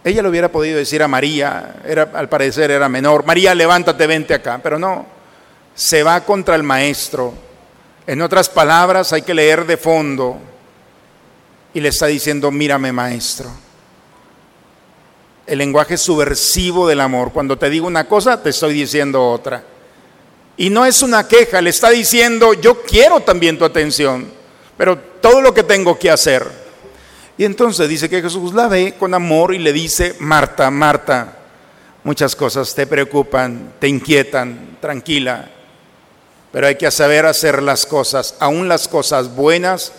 Ella 0.04 0.22
le 0.22 0.30
hubiera 0.30 0.52
podido 0.52 0.78
decir 0.78 1.02
a 1.02 1.08
María, 1.08 1.76
era, 1.86 2.10
al 2.14 2.28
parecer 2.30 2.72
era 2.72 2.90
menor, 2.90 3.26
María, 3.26 3.56
levántate, 3.56 4.06
vente 4.06 4.34
acá, 4.34 4.60
pero 4.62 4.78
no, 4.78 5.06
se 5.74 6.04
va 6.04 6.22
contra 6.22 6.56
el 6.56 6.64
maestro. 6.64 7.34
En 8.06 8.22
otras 8.22 8.50
palabras, 8.50 9.14
hay 9.14 9.22
que 9.22 9.34
leer 9.34 9.66
de 9.66 9.78
fondo 9.78 10.38
y 11.74 11.80
le 11.80 11.90
está 11.90 12.08
diciendo, 12.08 12.52
mírame 12.52 12.92
maestro 12.92 13.50
el 15.46 15.58
lenguaje 15.58 15.98
subversivo 15.98 16.88
del 16.88 17.02
amor. 17.02 17.32
Cuando 17.32 17.58
te 17.58 17.70
digo 17.70 17.88
una 17.88 18.08
cosa, 18.08 18.42
te 18.42 18.50
estoy 18.50 18.74
diciendo 18.74 19.30
otra. 19.30 19.64
Y 20.56 20.70
no 20.70 20.86
es 20.86 21.02
una 21.02 21.28
queja, 21.28 21.62
le 21.62 21.72
está 21.72 21.90
diciendo, 21.90 22.54
yo 22.54 22.84
quiero 22.84 23.22
también 23.22 23.58
tu 23.58 23.66
atención, 23.66 24.32
pero 24.78 24.98
todo 24.98 25.42
lo 25.42 25.54
que 25.54 25.64
tengo 25.64 25.98
que 25.98 26.12
hacer. 26.12 26.62
Y 27.38 27.46
entonces 27.46 27.90
dice 27.90 28.10
que 28.10 28.22
Jesús 28.22 28.54
la 28.54 28.68
ve 28.68 28.96
con 28.98 29.13
amor 29.13 29.54
y 29.54 29.60
le 29.60 29.74
dice, 29.74 30.16
Marta, 30.20 30.70
Marta, 30.70 31.38
muchas 32.04 32.36
cosas 32.36 32.74
te 32.75 32.86
preocupan, 32.86 33.74
te 33.80 33.88
inquietan, 33.88 34.78
tranquila, 34.80 35.50
pero 36.52 36.68
hay 36.68 36.75
que 36.75 36.92
saber 36.92 37.25
hacer 37.25 37.63
las 37.63 37.86
cosas, 37.86 38.36
aún 38.40 38.68
las 38.68 38.88
cosas 38.88 39.36
buenas 39.36 39.92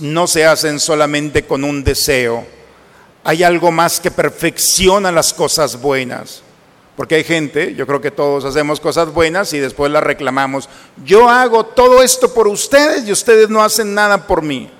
no 0.00 0.26
se 0.26 0.46
hacen 0.46 0.80
solamente 0.80 1.44
con 1.44 1.62
un 1.62 1.84
deseo 1.84 2.58
hay 3.28 3.42
algo 3.42 3.70
más 3.70 4.00
que 4.00 4.10
perfecciona 4.10 5.12
las 5.12 5.34
cosas 5.34 5.78
buenas. 5.80 6.40
Porque 6.96 7.16
hay 7.16 7.24
gente, 7.24 7.74
yo 7.74 7.86
creo 7.86 8.00
que 8.00 8.10
todos 8.10 8.46
hacemos 8.46 8.80
cosas 8.80 9.12
buenas 9.12 9.52
y 9.52 9.58
después 9.58 9.92
las 9.92 10.02
reclamamos. 10.02 10.66
Yo 11.04 11.28
hago 11.28 11.66
todo 11.66 12.02
esto 12.02 12.32
por 12.32 12.48
ustedes 12.48 13.06
y 13.06 13.12
ustedes 13.12 13.50
no 13.50 13.62
hacen 13.62 13.92
nada 13.92 14.26
por 14.26 14.40
mí. 14.40 14.70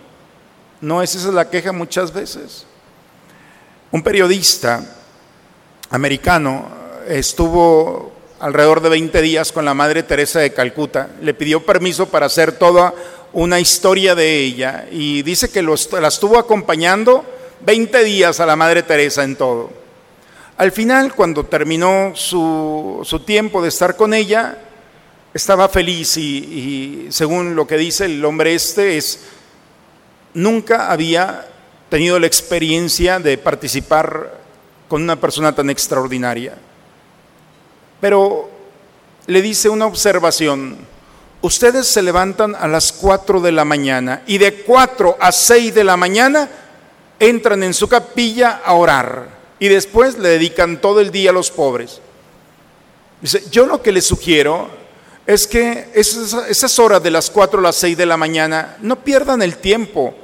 No, 0.81 1.03
esa 1.03 1.19
es 1.19 1.25
la 1.25 1.51
queja 1.51 1.73
muchas 1.73 2.13
veces. 2.13 2.65
Un 3.91 4.03
periodista 4.03 4.85
americano 5.91 6.69
estuvo 7.09 8.13
alrededor 8.41 8.81
de 8.81 8.91
20 8.91 9.23
días 9.23 9.51
con 9.51 9.65
la 9.65 9.75
Madre 9.75 10.03
Teresa 10.03 10.41
de 10.41 10.53
Calcuta. 10.53 11.09
Le 11.23 11.35
pidió 11.35 11.65
permiso 11.65 12.07
para 12.07 12.27
hacer 12.27 12.53
toda 12.53 12.95
una 13.33 13.61
historia 13.61 14.15
de 14.15 14.39
ella 14.41 14.87
y 14.91 15.23
dice 15.23 15.51
que 15.51 15.63
la 15.63 16.09
estuvo 16.09 16.39
acompañando 16.39 17.25
20 17.61 18.05
días 18.05 18.41
a 18.41 18.47
la 18.47 18.57
Madre 18.57 18.83
Teresa 18.83 19.25
en 19.25 19.37
todo. 19.37 19.71
Al 20.57 20.73
final, 20.73 21.15
cuando 21.15 21.47
terminó 21.47 22.13
su, 22.15 23.23
tiempo 23.25 23.63
de 23.63 23.69
estar 23.69 23.97
con 23.97 24.13
ella, 24.13 24.59
estaba 25.33 25.69
feliz 25.69 26.17
y, 26.17 27.07
según 27.11 27.55
lo 27.55 27.67
que 27.67 27.77
dice 27.77 28.07
el 28.07 28.25
hombre 28.25 28.55
este, 28.55 28.97
es, 28.97 29.21
nunca 30.39 30.91
había 30.91 31.47
tenido 31.89 32.19
la 32.19 32.27
experiencia 32.27 33.19
de 33.19 33.39
participar 33.39 34.39
con 34.89 35.03
una 35.03 35.17
persona 35.17 35.55
tan 35.55 35.69
extraordinaria. 35.69 36.55
Pero 38.01 38.49
le 39.27 39.43
dice 39.43 39.69
una 39.69 39.87
observación, 39.87 40.77
ustedes 41.43 41.89
se 41.89 42.03
levantan 42.03 42.55
a 42.55 42.69
las 42.69 42.93
4 42.93 43.41
de 43.41 43.53
la 43.53 43.65
mañana 43.65 44.23
y 44.27 44.39
de 44.39 44.63
4 44.63 45.17
a 45.21 45.33
6 45.33 45.75
de 45.75 45.85
la 45.85 45.97
mañana 45.97 46.49
entran 47.19 47.63
en 47.65 47.75
su 47.75 47.89
capilla 47.89 48.61
a 48.65 48.75
orar 48.75 49.29
y 49.59 49.69
después 49.69 50.17
le 50.19 50.29
dedican 50.29 50.81
todo 50.81 51.01
el 51.01 51.11
día 51.11 51.31
a 51.31 51.35
los 51.35 51.51
pobres. 51.51 52.01
Dice, 53.21 53.43
yo 53.51 53.67
lo 53.67 53.83
que 53.83 53.91
les 53.91 54.07
sugiero 54.07 54.71
es 55.27 55.47
que 55.47 55.91
esas, 55.95 56.79
horas 56.79 57.03
de 57.03 57.11
las 57.11 57.29
4 57.29 57.59
a 57.59 57.63
las 57.63 57.77
6 57.77 57.99
de 57.99 58.07
la 58.07 58.17
mañana 58.17 58.77
no 58.81 59.03
pierdan 59.05 59.43
el 59.43 59.57
tiempo, 59.59 60.15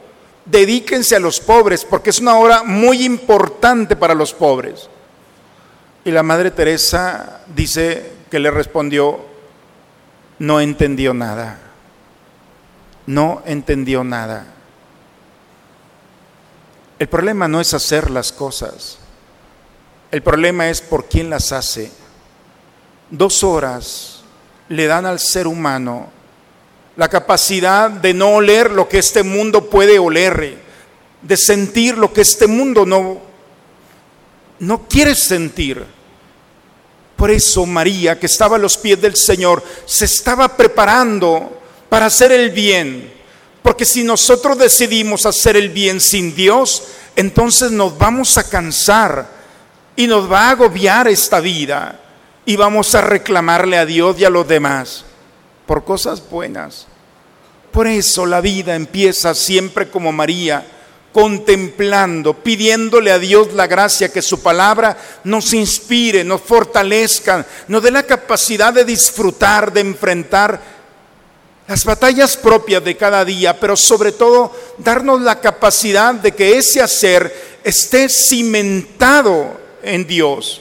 dedíquense 0.45 1.17
a 1.17 1.21
los 1.21 1.41
pobres, 1.41 1.85
porque 1.85 2.11
es 2.11 2.21
una 2.21 2.37
hora 2.37 2.63
muy 2.63 3.05
importante 3.05 3.97
para 3.97 4.15
los 4.15 4.33
pobres. 4.33 4.89
Y 6.05 6.11
la 6.11 6.23
Madre 6.23 6.51
Teresa 6.51 7.41
dice 7.55 8.13
que 8.31 8.39
le 8.39 8.51
respondió, 8.51 9.21
no 10.39 10.61
entendió 10.61 11.15
nada, 11.15 11.59
no 13.07 13.43
entendió 13.47 14.05
nada. 14.05 14.47
El 16.99 17.09
problema 17.09 17.49
no 17.49 17.61
es 17.61 17.75
hacer 17.75 18.11
las 18.11 18.33
cosas, 18.33 18.99
el 20.11 20.23
problema 20.23 20.69
es 20.69 20.81
por 20.81 21.07
quién 21.07 21.31
las 21.31 21.53
hace. 21.53 21.91
Dos 23.11 23.43
horas 23.43 24.23
le 24.69 24.87
dan 24.87 25.07
al 25.07 25.19
ser 25.19 25.47
humano 25.47 26.11
la 26.97 27.09
capacidad 27.09 27.91
de 27.91 28.15
no 28.15 28.35
oler 28.35 28.71
lo 28.71 28.89
que 28.89 28.99
este 28.99 29.23
mundo 29.23 29.69
puede 29.69 29.99
oler, 29.99 30.59
de 31.23 31.37
sentir 31.37 31.99
lo 31.99 32.13
que 32.13 32.21
este 32.21 32.47
mundo 32.47 32.87
no, 32.87 33.21
no 34.61 34.87
quiere 34.89 35.15
sentir. 35.15 35.85
Por 37.17 37.31
eso 37.31 37.67
María, 37.67 38.19
que 38.19 38.27
estaba 38.27 38.57
a 38.57 38.61
los 38.61 38.77
pies 38.77 39.01
del 39.01 39.17
Señor, 39.17 39.63
se 39.87 40.05
estaba 40.05 40.57
preparando 40.57 41.61
para 41.89 42.07
hacer 42.07 42.33
el 42.33 42.51
bien. 42.51 43.13
Porque 43.63 43.85
si 43.85 44.05
nosotros 44.05 44.59
decidimos 44.59 45.25
hacer 45.27 45.57
el 45.57 45.71
bien 45.71 46.01
sin 46.01 46.35
Dios, 46.35 46.85
entonces 47.17 47.71
nos 47.71 47.97
vamos 47.97 48.37
a 48.37 48.49
cansar 48.49 49.29
y 49.97 50.07
nos 50.07 50.31
va 50.31 50.49
a 50.49 50.51
agobiar 50.51 51.09
esta 51.09 51.41
vida 51.41 52.01
y 52.45 52.57
vamos 52.57 52.95
a 52.95 53.01
reclamarle 53.01 53.79
a 53.79 53.87
Dios 53.87 54.19
y 54.19 54.25
a 54.25 54.31
los 54.31 54.47
demás 54.47 55.05
por 55.67 55.85
cosas 55.85 56.23
buenas. 56.29 56.87
Por 57.73 57.87
eso 57.87 58.25
la 58.27 58.41
vida 58.41 58.75
empieza 58.77 59.35
siempre 59.35 59.89
como 59.91 60.13
María, 60.13 60.65
contemplando, 61.13 62.35
pidiéndole 62.35 63.13
a 63.13 63.19
Dios 63.19 63.53
la 63.53 63.67
gracia 63.67 64.13
que 64.13 64.23
su 64.23 64.43
palabra 64.43 64.97
nos 65.25 65.53
inspire, 65.53 66.25
nos 66.25 66.41
fortalezca, 66.41 67.47
nos 67.69 67.83
dé 67.83 67.91
la 67.91 68.03
capacidad 68.03 68.73
de 68.73 68.85
disfrutar, 68.85 69.73
de 69.73 69.81
enfrentar 69.81 70.61
las 71.67 71.85
batallas 71.85 72.37
propias 72.37 72.85
de 72.85 72.97
cada 72.97 73.25
día, 73.25 73.59
pero 73.59 73.77
sobre 73.77 74.13
todo 74.13 74.53
darnos 74.79 75.21
la 75.23 75.41
capacidad 75.41 76.15
de 76.15 76.33
que 76.33 76.59
ese 76.59 76.83
hacer 76.83 77.61
esté 77.65 78.09
cimentado 78.09 79.59
en 79.83 80.07
Dios. 80.07 80.61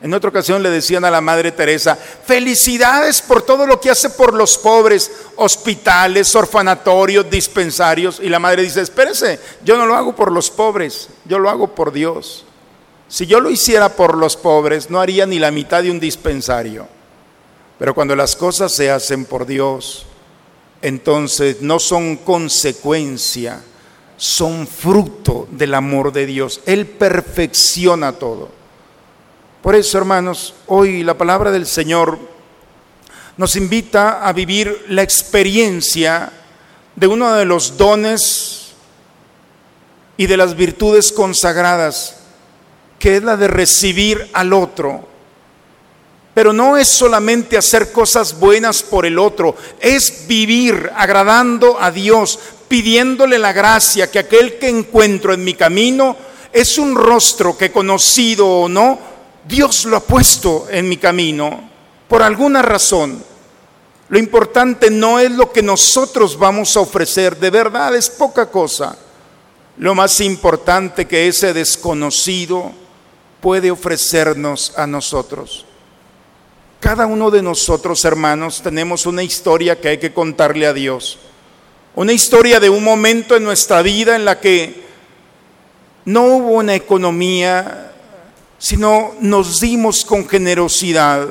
En 0.00 0.14
otra 0.14 0.30
ocasión 0.30 0.62
le 0.62 0.70
decían 0.70 1.04
a 1.04 1.10
la 1.10 1.20
Madre 1.20 1.50
Teresa, 1.50 1.96
felicidades 1.96 3.20
por 3.20 3.42
todo 3.42 3.66
lo 3.66 3.80
que 3.80 3.90
hace 3.90 4.10
por 4.10 4.32
los 4.32 4.56
pobres, 4.56 5.10
hospitales, 5.36 6.34
orfanatorios, 6.36 7.28
dispensarios. 7.28 8.20
Y 8.22 8.28
la 8.28 8.38
Madre 8.38 8.62
dice, 8.62 8.80
espérese, 8.80 9.40
yo 9.64 9.76
no 9.76 9.86
lo 9.86 9.96
hago 9.96 10.14
por 10.14 10.30
los 10.30 10.50
pobres, 10.50 11.08
yo 11.24 11.40
lo 11.40 11.50
hago 11.50 11.74
por 11.74 11.92
Dios. 11.92 12.44
Si 13.08 13.26
yo 13.26 13.40
lo 13.40 13.50
hiciera 13.50 13.88
por 13.88 14.16
los 14.16 14.36
pobres, 14.36 14.88
no 14.88 15.00
haría 15.00 15.26
ni 15.26 15.40
la 15.40 15.50
mitad 15.50 15.82
de 15.82 15.90
un 15.90 15.98
dispensario. 15.98 16.86
Pero 17.78 17.94
cuando 17.94 18.14
las 18.14 18.36
cosas 18.36 18.70
se 18.72 18.90
hacen 18.90 19.24
por 19.24 19.46
Dios, 19.46 20.06
entonces 20.80 21.60
no 21.60 21.80
son 21.80 22.16
consecuencia, 22.16 23.62
son 24.16 24.66
fruto 24.66 25.48
del 25.50 25.74
amor 25.74 26.12
de 26.12 26.26
Dios. 26.26 26.60
Él 26.66 26.86
perfecciona 26.86 28.12
todo. 28.12 28.57
Por 29.62 29.74
eso, 29.74 29.98
hermanos, 29.98 30.54
hoy 30.68 31.02
la 31.02 31.18
palabra 31.18 31.50
del 31.50 31.66
Señor 31.66 32.16
nos 33.36 33.56
invita 33.56 34.24
a 34.24 34.32
vivir 34.32 34.84
la 34.88 35.02
experiencia 35.02 36.30
de 36.94 37.06
uno 37.08 37.32
de 37.34 37.44
los 37.44 37.76
dones 37.76 38.72
y 40.16 40.26
de 40.26 40.36
las 40.36 40.54
virtudes 40.56 41.10
consagradas, 41.10 42.16
que 43.00 43.16
es 43.16 43.24
la 43.24 43.36
de 43.36 43.48
recibir 43.48 44.30
al 44.32 44.52
otro. 44.52 45.08
Pero 46.34 46.52
no 46.52 46.76
es 46.76 46.86
solamente 46.86 47.58
hacer 47.58 47.90
cosas 47.90 48.38
buenas 48.38 48.84
por 48.84 49.06
el 49.06 49.18
otro, 49.18 49.56
es 49.80 50.28
vivir 50.28 50.88
agradando 50.94 51.80
a 51.80 51.90
Dios, 51.90 52.38
pidiéndole 52.68 53.40
la 53.40 53.52
gracia 53.52 54.08
que 54.08 54.20
aquel 54.20 54.56
que 54.58 54.68
encuentro 54.68 55.34
en 55.34 55.42
mi 55.42 55.54
camino 55.54 56.16
es 56.52 56.78
un 56.78 56.94
rostro 56.94 57.58
que 57.58 57.72
conocido 57.72 58.46
o 58.46 58.68
no, 58.68 59.17
Dios 59.48 59.86
lo 59.86 59.96
ha 59.96 60.00
puesto 60.00 60.66
en 60.70 60.86
mi 60.90 60.98
camino 60.98 61.70
por 62.06 62.22
alguna 62.22 62.60
razón. 62.60 63.24
Lo 64.10 64.18
importante 64.18 64.90
no 64.90 65.18
es 65.18 65.30
lo 65.30 65.50
que 65.50 65.62
nosotros 65.62 66.38
vamos 66.38 66.76
a 66.76 66.80
ofrecer, 66.80 67.34
de 67.38 67.48
verdad 67.48 67.96
es 67.96 68.10
poca 68.10 68.50
cosa. 68.50 68.96
Lo 69.78 69.94
más 69.94 70.20
importante 70.20 71.06
que 71.06 71.28
ese 71.28 71.54
desconocido 71.54 72.72
puede 73.40 73.70
ofrecernos 73.70 74.74
a 74.76 74.86
nosotros. 74.86 75.64
Cada 76.78 77.06
uno 77.06 77.30
de 77.30 77.42
nosotros, 77.42 78.04
hermanos, 78.04 78.60
tenemos 78.62 79.06
una 79.06 79.22
historia 79.22 79.80
que 79.80 79.88
hay 79.88 79.98
que 79.98 80.12
contarle 80.12 80.66
a 80.66 80.74
Dios. 80.74 81.18
Una 81.94 82.12
historia 82.12 82.60
de 82.60 82.68
un 82.68 82.84
momento 82.84 83.34
en 83.34 83.44
nuestra 83.44 83.80
vida 83.80 84.14
en 84.14 84.26
la 84.26 84.40
que 84.40 84.84
no 86.04 86.24
hubo 86.24 86.50
una 86.52 86.74
economía, 86.74 87.87
sino 88.58 89.14
nos 89.20 89.60
dimos 89.60 90.04
con 90.04 90.28
generosidad. 90.28 91.26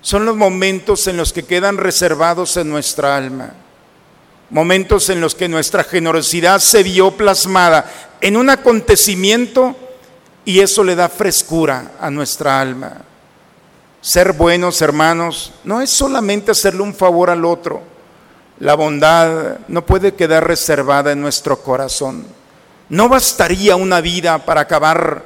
Son 0.00 0.24
los 0.24 0.36
momentos 0.36 1.06
en 1.06 1.16
los 1.16 1.32
que 1.32 1.44
quedan 1.44 1.76
reservados 1.76 2.56
en 2.56 2.68
nuestra 2.68 3.16
alma. 3.16 3.52
Momentos 4.50 5.08
en 5.10 5.20
los 5.20 5.34
que 5.34 5.48
nuestra 5.48 5.84
generosidad 5.84 6.58
se 6.60 6.82
vio 6.82 7.12
plasmada 7.12 7.90
en 8.20 8.36
un 8.36 8.50
acontecimiento 8.50 9.76
y 10.44 10.60
eso 10.60 10.82
le 10.82 10.96
da 10.96 11.08
frescura 11.08 11.92
a 12.00 12.10
nuestra 12.10 12.60
alma. 12.60 13.02
Ser 14.00 14.32
buenos, 14.32 14.80
hermanos, 14.80 15.52
no 15.64 15.80
es 15.80 15.90
solamente 15.90 16.52
hacerle 16.52 16.82
un 16.82 16.94
favor 16.94 17.30
al 17.30 17.44
otro 17.44 17.98
la 18.60 18.74
bondad 18.74 19.58
no 19.68 19.86
puede 19.86 20.14
quedar 20.14 20.46
reservada 20.46 21.12
en 21.12 21.20
nuestro 21.20 21.60
corazón. 21.62 22.26
No 22.88 23.08
bastaría 23.08 23.76
una 23.76 24.00
vida 24.00 24.38
para 24.44 24.62
acabar 24.62 25.22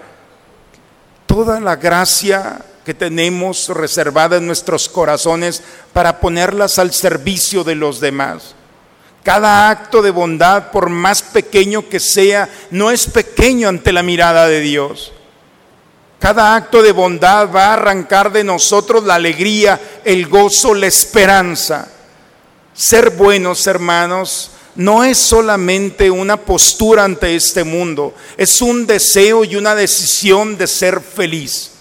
toda 1.32 1.60
la 1.60 1.76
gracia 1.76 2.60
que 2.84 2.92
tenemos 2.92 3.70
reservada 3.70 4.36
en 4.36 4.46
nuestros 4.46 4.86
corazones 4.86 5.62
para 5.94 6.20
ponerlas 6.20 6.78
al 6.78 6.92
servicio 6.92 7.64
de 7.64 7.74
los 7.74 8.00
demás. 8.00 8.54
Cada 9.22 9.70
acto 9.70 10.02
de 10.02 10.10
bondad, 10.10 10.70
por 10.70 10.90
más 10.90 11.22
pequeño 11.22 11.88
que 11.88 12.00
sea, 12.00 12.50
no 12.70 12.90
es 12.90 13.06
pequeño 13.06 13.70
ante 13.70 13.94
la 13.94 14.02
mirada 14.02 14.46
de 14.46 14.60
Dios. 14.60 15.10
Cada 16.18 16.54
acto 16.54 16.82
de 16.82 16.92
bondad 16.92 17.48
va 17.50 17.68
a 17.68 17.72
arrancar 17.72 18.30
de 18.30 18.44
nosotros 18.44 19.02
la 19.04 19.14
alegría, 19.14 19.80
el 20.04 20.28
gozo, 20.28 20.74
la 20.74 20.86
esperanza. 20.86 21.88
Ser 22.74 23.08
buenos, 23.08 23.66
hermanos, 23.66 24.50
no 24.74 25.04
es 25.04 25.18
solamente 25.18 26.10
una 26.10 26.36
postura 26.36 27.04
ante 27.04 27.34
este 27.34 27.64
mundo, 27.64 28.14
es 28.36 28.62
un 28.62 28.86
deseo 28.86 29.44
y 29.44 29.56
una 29.56 29.74
decisión 29.74 30.56
de 30.56 30.66
ser 30.66 31.00
feliz. 31.00 31.72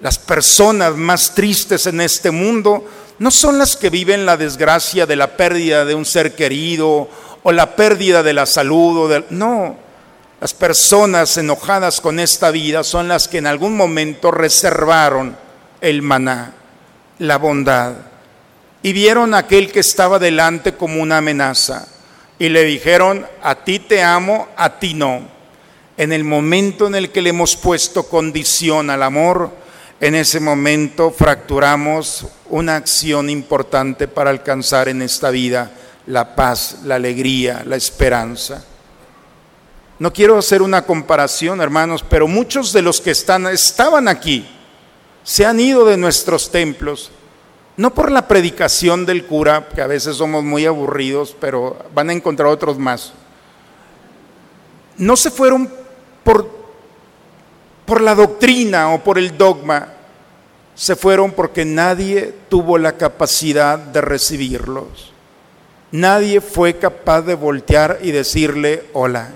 Las 0.00 0.18
personas 0.18 0.94
más 0.96 1.34
tristes 1.34 1.86
en 1.86 2.00
este 2.00 2.30
mundo 2.30 2.84
no 3.18 3.30
son 3.30 3.58
las 3.58 3.76
que 3.76 3.90
viven 3.90 4.26
la 4.26 4.36
desgracia 4.36 5.06
de 5.06 5.16
la 5.16 5.36
pérdida 5.36 5.84
de 5.84 5.94
un 5.94 6.04
ser 6.04 6.34
querido 6.34 7.08
o 7.42 7.52
la 7.52 7.76
pérdida 7.76 8.22
de 8.22 8.34
la 8.34 8.44
salud. 8.44 9.10
O 9.10 9.24
No, 9.30 9.76
las 10.40 10.52
personas 10.52 11.36
enojadas 11.38 12.00
con 12.00 12.20
esta 12.20 12.50
vida 12.50 12.84
son 12.84 13.08
las 13.08 13.26
que 13.28 13.38
en 13.38 13.46
algún 13.46 13.74
momento 13.76 14.30
reservaron 14.30 15.36
el 15.80 16.02
maná, 16.02 16.52
la 17.18 17.38
bondad 17.38 17.94
y 18.82 18.92
vieron 18.92 19.32
a 19.32 19.38
aquel 19.38 19.72
que 19.72 19.80
estaba 19.80 20.18
delante 20.18 20.74
como 20.74 21.00
una 21.00 21.18
amenaza 21.18 21.88
y 22.38 22.48
le 22.48 22.64
dijeron, 22.64 23.26
a 23.42 23.54
ti 23.64 23.78
te 23.78 24.02
amo, 24.02 24.48
a 24.56 24.78
ti 24.78 24.94
no. 24.94 25.22
En 25.96 26.12
el 26.12 26.24
momento 26.24 26.86
en 26.86 26.94
el 26.94 27.10
que 27.10 27.22
le 27.22 27.30
hemos 27.30 27.56
puesto 27.56 28.04
condición 28.04 28.90
al 28.90 29.02
amor, 29.02 29.50
en 30.00 30.14
ese 30.14 30.40
momento 30.40 31.10
fracturamos 31.10 32.26
una 32.50 32.76
acción 32.76 33.30
importante 33.30 34.06
para 34.08 34.28
alcanzar 34.28 34.88
en 34.88 35.00
esta 35.00 35.30
vida 35.30 35.70
la 36.06 36.36
paz, 36.36 36.80
la 36.84 36.96
alegría, 36.96 37.62
la 37.64 37.76
esperanza. 37.76 38.64
No 39.98 40.12
quiero 40.12 40.36
hacer 40.36 40.60
una 40.60 40.82
comparación, 40.82 41.62
hermanos, 41.62 42.04
pero 42.06 42.28
muchos 42.28 42.74
de 42.74 42.82
los 42.82 43.00
que 43.00 43.12
están, 43.12 43.46
estaban 43.46 44.08
aquí 44.08 44.46
se 45.24 45.46
han 45.46 45.58
ido 45.58 45.86
de 45.86 45.96
nuestros 45.96 46.52
templos 46.52 47.10
no 47.76 47.92
por 47.92 48.10
la 48.10 48.26
predicación 48.26 49.04
del 49.04 49.26
cura, 49.26 49.68
que 49.74 49.82
a 49.82 49.86
veces 49.86 50.16
somos 50.16 50.42
muy 50.42 50.64
aburridos, 50.64 51.36
pero 51.38 51.76
van 51.94 52.10
a 52.10 52.12
encontrar 52.12 52.48
otros 52.48 52.78
más. 52.78 53.12
no 54.98 55.16
se 55.16 55.30
fueron 55.30 55.70
por, 56.24 56.48
por 57.84 58.00
la 58.00 58.14
doctrina 58.14 58.94
o 58.94 59.04
por 59.04 59.18
el 59.18 59.36
dogma, 59.36 59.88
se 60.74 60.96
fueron 60.96 61.32
porque 61.32 61.64
nadie 61.64 62.34
tuvo 62.48 62.78
la 62.78 62.96
capacidad 62.96 63.78
de 63.78 64.00
recibirlos. 64.00 65.12
Nadie 65.92 66.40
fue 66.40 66.76
capaz 66.78 67.22
de 67.22 67.34
voltear 67.34 68.00
y 68.02 68.10
decirle 68.10 68.84
hola. 68.92 69.30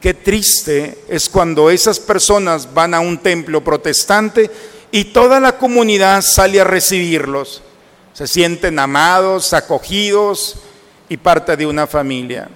Qué 0.00 0.14
triste 0.14 1.04
es 1.08 1.28
cuando 1.28 1.70
esas 1.70 1.98
personas 1.98 2.72
van 2.72 2.94
a 2.94 3.00
un 3.00 3.18
templo 3.18 3.62
protestante 3.62 4.50
y 4.92 5.04
toda 5.06 5.40
la 5.40 5.56
comunidad 5.56 6.20
sale 6.20 6.60
a 6.60 6.64
recibirlos. 6.64 7.62
Se 8.12 8.26
sienten 8.26 8.78
amados, 8.78 9.54
acogidos 9.54 10.56
y 11.08 11.16
parte 11.16 11.56
de 11.56 11.66
una 11.66 11.86
familia. 11.86 12.48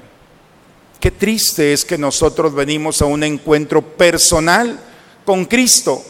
Qué 1.01 1.11
triste 1.11 1.72
es 1.72 1.85
que 1.85 1.96
nosotros 1.96 2.55
venimos 2.55 3.01
a 3.01 3.07
un 3.07 3.25
encuentro 3.25 3.81
personal 3.81 4.79
con 5.25 5.46
Cristo, 5.46 6.05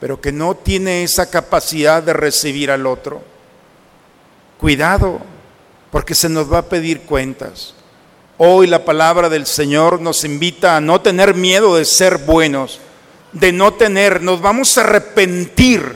pero 0.00 0.20
que 0.20 0.30
no 0.30 0.54
tiene 0.54 1.02
esa 1.02 1.28
capacidad 1.28 2.02
de 2.02 2.12
recibir 2.12 2.70
al 2.70 2.86
otro. 2.86 3.22
Cuidado, 4.58 5.20
porque 5.90 6.14
se 6.14 6.28
nos 6.28 6.52
va 6.52 6.58
a 6.58 6.68
pedir 6.68 7.00
cuentas. 7.00 7.74
Hoy 8.38 8.68
la 8.68 8.84
palabra 8.84 9.28
del 9.28 9.46
Señor 9.46 10.00
nos 10.00 10.24
invita 10.24 10.76
a 10.76 10.80
no 10.80 11.00
tener 11.00 11.34
miedo 11.34 11.76
de 11.76 11.84
ser 11.84 12.18
buenos, 12.18 12.80
de 13.34 13.52
no 13.52 13.74
tener, 13.74 14.22
nos 14.22 14.40
vamos 14.40 14.78
a 14.78 14.82
arrepentir 14.82 15.94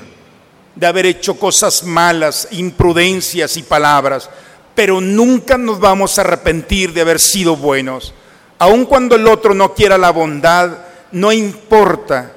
de 0.75 0.87
haber 0.87 1.07
hecho 1.07 1.39
cosas 1.39 1.85
malas, 1.85 2.49
imprudencias 2.51 3.57
y 3.57 3.63
palabras, 3.63 4.29
pero 4.75 5.01
nunca 5.01 5.57
nos 5.57 5.81
vamos 5.81 6.19
a 6.19 6.21
arrepentir 6.21 6.93
de 6.93 7.01
haber 7.01 7.19
sido 7.19 7.57
buenos. 7.57 8.13
Aun 8.59 8.85
cuando 8.85 9.17
el 9.17 9.27
otro 9.27 9.55
no 9.55 9.75
quiera 9.75 9.97
la 9.99 10.11
bondad, 10.11 10.79
no 11.13 11.33
importa. 11.33 12.33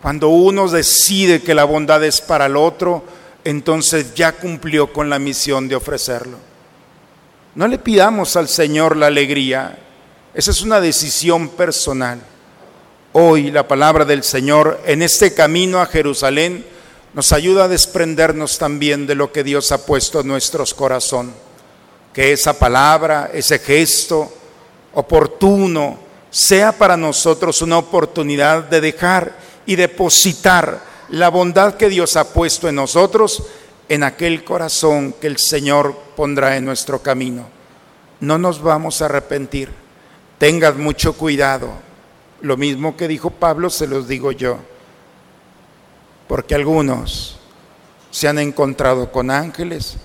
Cuando 0.00 0.28
uno 0.28 0.68
decide 0.68 1.42
que 1.42 1.54
la 1.54 1.64
bondad 1.64 2.02
es 2.04 2.20
para 2.20 2.46
el 2.46 2.56
otro, 2.56 3.04
entonces 3.44 4.14
ya 4.14 4.32
cumplió 4.32 4.92
con 4.92 5.10
la 5.10 5.18
misión 5.18 5.68
de 5.68 5.76
ofrecerlo. 5.76 6.38
No 7.54 7.66
le 7.66 7.78
pidamos 7.78 8.36
al 8.36 8.48
Señor 8.48 8.96
la 8.96 9.08
alegría, 9.08 9.78
esa 10.34 10.52
es 10.52 10.62
una 10.62 10.80
decisión 10.80 11.48
personal. 11.48 12.20
Hoy 13.12 13.50
la 13.50 13.66
palabra 13.66 14.04
del 14.04 14.22
Señor 14.22 14.82
en 14.86 15.02
este 15.02 15.34
camino 15.34 15.80
a 15.80 15.86
Jerusalén 15.86 16.64
nos 17.12 17.32
ayuda 17.32 17.64
a 17.64 17.68
desprendernos 17.68 18.56
también 18.56 19.04
de 19.08 19.16
lo 19.16 19.32
que 19.32 19.42
Dios 19.42 19.72
ha 19.72 19.84
puesto 19.84 20.20
en 20.20 20.28
nuestros 20.28 20.74
corazón. 20.74 21.34
Que 22.12 22.32
esa 22.32 22.56
palabra, 22.56 23.28
ese 23.34 23.58
gesto 23.58 24.32
oportuno, 24.94 25.98
sea 26.30 26.70
para 26.70 26.96
nosotros 26.96 27.62
una 27.62 27.78
oportunidad 27.78 28.62
de 28.62 28.80
dejar 28.80 29.36
y 29.66 29.74
depositar 29.74 30.80
la 31.08 31.30
bondad 31.30 31.74
que 31.74 31.88
Dios 31.88 32.16
ha 32.16 32.32
puesto 32.32 32.68
en 32.68 32.76
nosotros 32.76 33.42
en 33.88 34.04
aquel 34.04 34.44
corazón 34.44 35.16
que 35.20 35.26
el 35.26 35.38
Señor 35.38 35.96
pondrá 36.14 36.56
en 36.56 36.64
nuestro 36.64 37.02
camino. 37.02 37.48
No 38.20 38.38
nos 38.38 38.62
vamos 38.62 39.02
a 39.02 39.06
arrepentir. 39.06 39.68
Tengan 40.38 40.80
mucho 40.80 41.14
cuidado. 41.14 41.89
Lo 42.40 42.56
mismo 42.56 42.96
que 42.96 43.08
dijo 43.08 43.30
Pablo 43.30 43.70
se 43.70 43.86
los 43.86 44.08
digo 44.08 44.32
yo. 44.32 44.58
Porque 46.28 46.54
algunos 46.54 47.38
se 48.10 48.28
han 48.28 48.38
encontrado 48.38 49.10
con 49.12 49.30
ángeles 49.30 49.96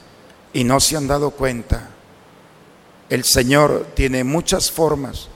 y 0.53 0.63
no 0.63 0.79
se 0.79 0.97
han 0.97 1.07
dado 1.07 1.31
cuenta. 1.31 1.89
El 3.09 3.23
Señor 3.23 3.87
tiene 3.93 4.23
muchas 4.23 4.71
formas. 4.71 5.27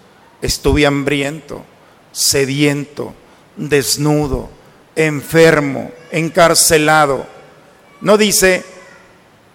Estuve 0.42 0.86
hambriento, 0.86 1.64
sediento, 2.12 3.14
desnudo, 3.56 4.50
enfermo, 4.96 5.92
encarcelado 6.12 7.40
no 8.02 8.18
dice, 8.18 8.64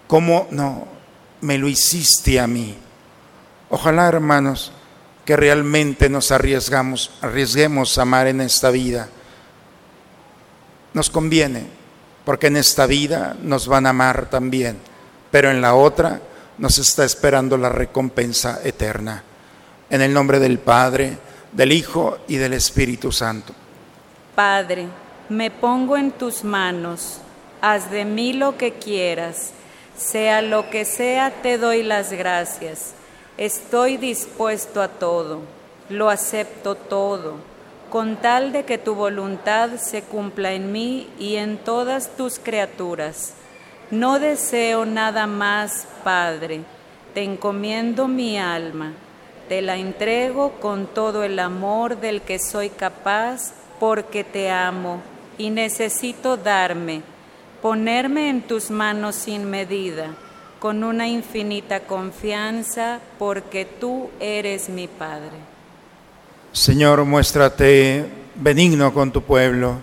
¿cómo 0.07 0.47
no? 0.51 0.87
Me 1.41 1.57
lo 1.57 1.69
hiciste 1.69 2.39
a 2.39 2.47
mí. 2.47 2.77
Ojalá, 3.71 4.07
hermanos, 4.09 4.73
que 5.25 5.37
realmente 5.37 6.09
nos 6.09 6.31
arriesgamos, 6.31 7.11
arriesguemos 7.23 7.97
a 7.99 8.03
amar 8.03 8.27
en 8.27 8.41
esta 8.41 8.71
vida. 8.71 9.09
Nos 10.93 11.11
conviene, 11.11 11.67
porque 12.25 12.49
en 12.49 12.57
esta 12.57 12.87
vida 12.87 13.37
nos 13.43 13.67
van 13.67 13.87
a 13.87 13.91
amar 13.91 14.29
también, 14.31 14.79
pero 15.31 15.51
en 15.51 15.61
la 15.61 15.75
otra 15.75 16.21
nos 16.59 16.79
está 16.79 17.05
esperando 17.05 17.57
la 17.57 17.69
recompensa 17.69 18.61
eterna. 18.65 19.23
En 19.91 20.03
el 20.03 20.13
nombre 20.13 20.39
del 20.39 20.59
Padre, 20.59 21.19
del 21.53 21.73
Hijo 21.73 22.19
y 22.29 22.37
del 22.37 22.53
Espíritu 22.53 23.13
Santo. 23.13 23.53
Padre, 24.35 24.87
me 25.29 25.51
pongo 25.51 25.97
en 25.97 26.13
tus 26.13 26.45
manos 26.45 27.21
haz 27.65 27.91
de 27.91 28.05
mí 28.05 28.35
lo 28.35 28.59
que 28.59 28.75
quieras, 28.75 29.53
sea 29.97 30.43
lo 30.43 30.69
que 30.69 30.85
sea, 30.85 31.31
te 31.31 31.57
doy 31.57 31.83
las 31.83 32.13
gracias. 32.13 32.93
Estoy 33.37 33.97
dispuesto 33.97 34.81
a 34.81 34.89
todo, 34.89 35.41
lo 35.89 36.09
acepto 36.09 36.75
todo, 36.75 37.35
con 37.91 38.17
tal 38.17 38.53
de 38.53 38.65
que 38.65 38.79
tu 38.79 38.95
voluntad 38.95 39.71
se 39.77 40.03
cumpla 40.03 40.53
en 40.53 40.71
mí 40.73 41.09
y 41.19 41.37
en 41.37 41.59
todas 41.59 42.17
tus 42.17 42.39
criaturas. 42.39 43.35
No 43.91 44.19
deseo 44.19 44.87
nada 44.87 45.27
más, 45.27 45.87
Padre, 46.05 46.61
te 47.13 47.23
encomiendo 47.23 48.07
mi 48.07 48.39
alma, 48.39 48.93
te 49.49 49.63
la 49.63 49.77
entrego 49.77 50.53
con 50.61 50.87
todo 50.87 51.25
el 51.25 51.39
amor 51.39 52.01
del 52.01 52.23
que 52.23 52.39
soy 52.39 52.71
capaz, 52.71 53.53
porque 53.81 54.23
te 54.23 54.51
amo 54.51 55.01
y 55.39 55.51
necesito 55.51 56.37
darme 56.37 57.03
ponerme 57.65 58.29
en 58.29 58.43
tus 58.43 58.71
manos 58.71 59.15
sin 59.15 59.49
medida, 59.49 60.11
con 60.65 60.83
una 60.83 61.07
infinita 61.07 61.81
confianza, 61.81 62.99
porque 63.19 63.67
tú 63.67 64.09
eres 64.19 64.71
mi 64.71 64.89
Padre. 64.89 65.33
Señor, 66.53 67.05
muéstrate 67.05 68.07
benigno 68.35 68.95
con 68.95 69.13
tu 69.13 69.21
pueblo, 69.21 69.77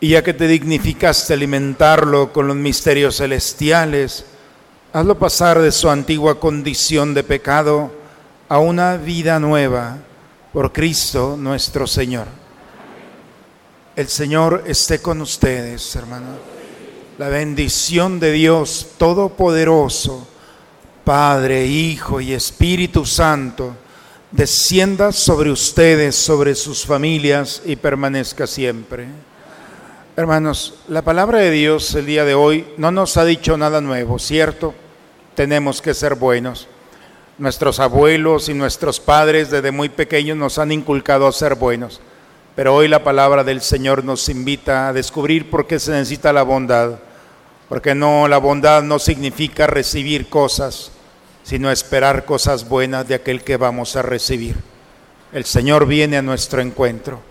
y 0.00 0.10
ya 0.10 0.22
que 0.22 0.34
te 0.34 0.46
dignificaste 0.46 1.32
alimentarlo 1.32 2.30
con 2.30 2.46
los 2.46 2.56
misterios 2.56 3.16
celestiales, 3.16 4.26
hazlo 4.92 5.18
pasar 5.18 5.58
de 5.62 5.72
su 5.72 5.88
antigua 5.88 6.38
condición 6.38 7.14
de 7.14 7.24
pecado 7.24 7.90
a 8.50 8.58
una 8.58 8.98
vida 8.98 9.40
nueva 9.40 9.96
por 10.52 10.72
Cristo 10.72 11.38
nuestro 11.38 11.86
Señor. 11.86 12.26
El 13.96 14.08
Señor 14.08 14.64
esté 14.66 15.00
con 15.00 15.22
ustedes, 15.22 15.96
hermanos 15.96 16.51
la 17.18 17.28
bendición 17.28 18.20
de 18.20 18.32
Dios 18.32 18.88
Todopoderoso, 18.96 20.26
Padre, 21.04 21.66
Hijo 21.66 22.20
y 22.20 22.32
Espíritu 22.32 23.04
Santo, 23.04 23.76
descienda 24.30 25.12
sobre 25.12 25.50
ustedes, 25.50 26.16
sobre 26.16 26.54
sus 26.54 26.86
familias 26.86 27.62
y 27.66 27.76
permanezca 27.76 28.46
siempre. 28.46 29.06
Hermanos, 30.16 30.74
la 30.88 31.02
palabra 31.02 31.38
de 31.38 31.50
Dios 31.50 31.94
el 31.94 32.06
día 32.06 32.24
de 32.24 32.34
hoy 32.34 32.66
no 32.76 32.90
nos 32.90 33.16
ha 33.16 33.24
dicho 33.24 33.56
nada 33.56 33.80
nuevo, 33.80 34.18
¿cierto? 34.18 34.74
Tenemos 35.34 35.82
que 35.82 35.94
ser 35.94 36.14
buenos. 36.14 36.68
Nuestros 37.38 37.80
abuelos 37.80 38.48
y 38.48 38.54
nuestros 38.54 39.00
padres 39.00 39.50
desde 39.50 39.70
muy 39.70 39.88
pequeños 39.88 40.36
nos 40.36 40.58
han 40.58 40.70
inculcado 40.72 41.26
a 41.26 41.32
ser 41.32 41.56
buenos. 41.56 42.00
Pero 42.54 42.74
hoy 42.74 42.88
la 42.88 43.02
palabra 43.02 43.44
del 43.44 43.60
Señor 43.60 44.04
nos 44.04 44.28
invita 44.28 44.88
a 44.88 44.92
descubrir 44.92 45.50
por 45.50 45.66
qué 45.66 45.78
se 45.78 45.92
necesita 45.92 46.32
la 46.32 46.42
bondad 46.42 46.98
porque 47.72 47.94
no, 47.94 48.28
la 48.28 48.36
bondad 48.36 48.82
no 48.82 48.98
significa 48.98 49.66
recibir 49.66 50.28
cosas, 50.28 50.92
sino 51.42 51.70
esperar 51.70 52.26
cosas 52.26 52.68
buenas 52.68 53.08
de 53.08 53.14
aquel 53.14 53.42
que 53.42 53.56
vamos 53.56 53.96
a 53.96 54.02
recibir. 54.02 54.56
El 55.32 55.46
Señor 55.46 55.86
viene 55.86 56.18
a 56.18 56.22
nuestro 56.22 56.60
encuentro. 56.60 57.22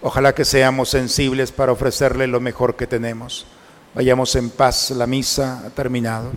Ojalá 0.00 0.36
que 0.36 0.44
seamos 0.44 0.90
sensibles 0.90 1.50
para 1.50 1.72
ofrecerle 1.72 2.28
lo 2.28 2.38
mejor 2.38 2.76
que 2.76 2.86
tenemos. 2.86 3.48
Vayamos 3.92 4.36
en 4.36 4.50
paz, 4.50 4.92
la 4.92 5.08
misa 5.08 5.64
ha 5.66 5.70
terminado. 5.70 6.30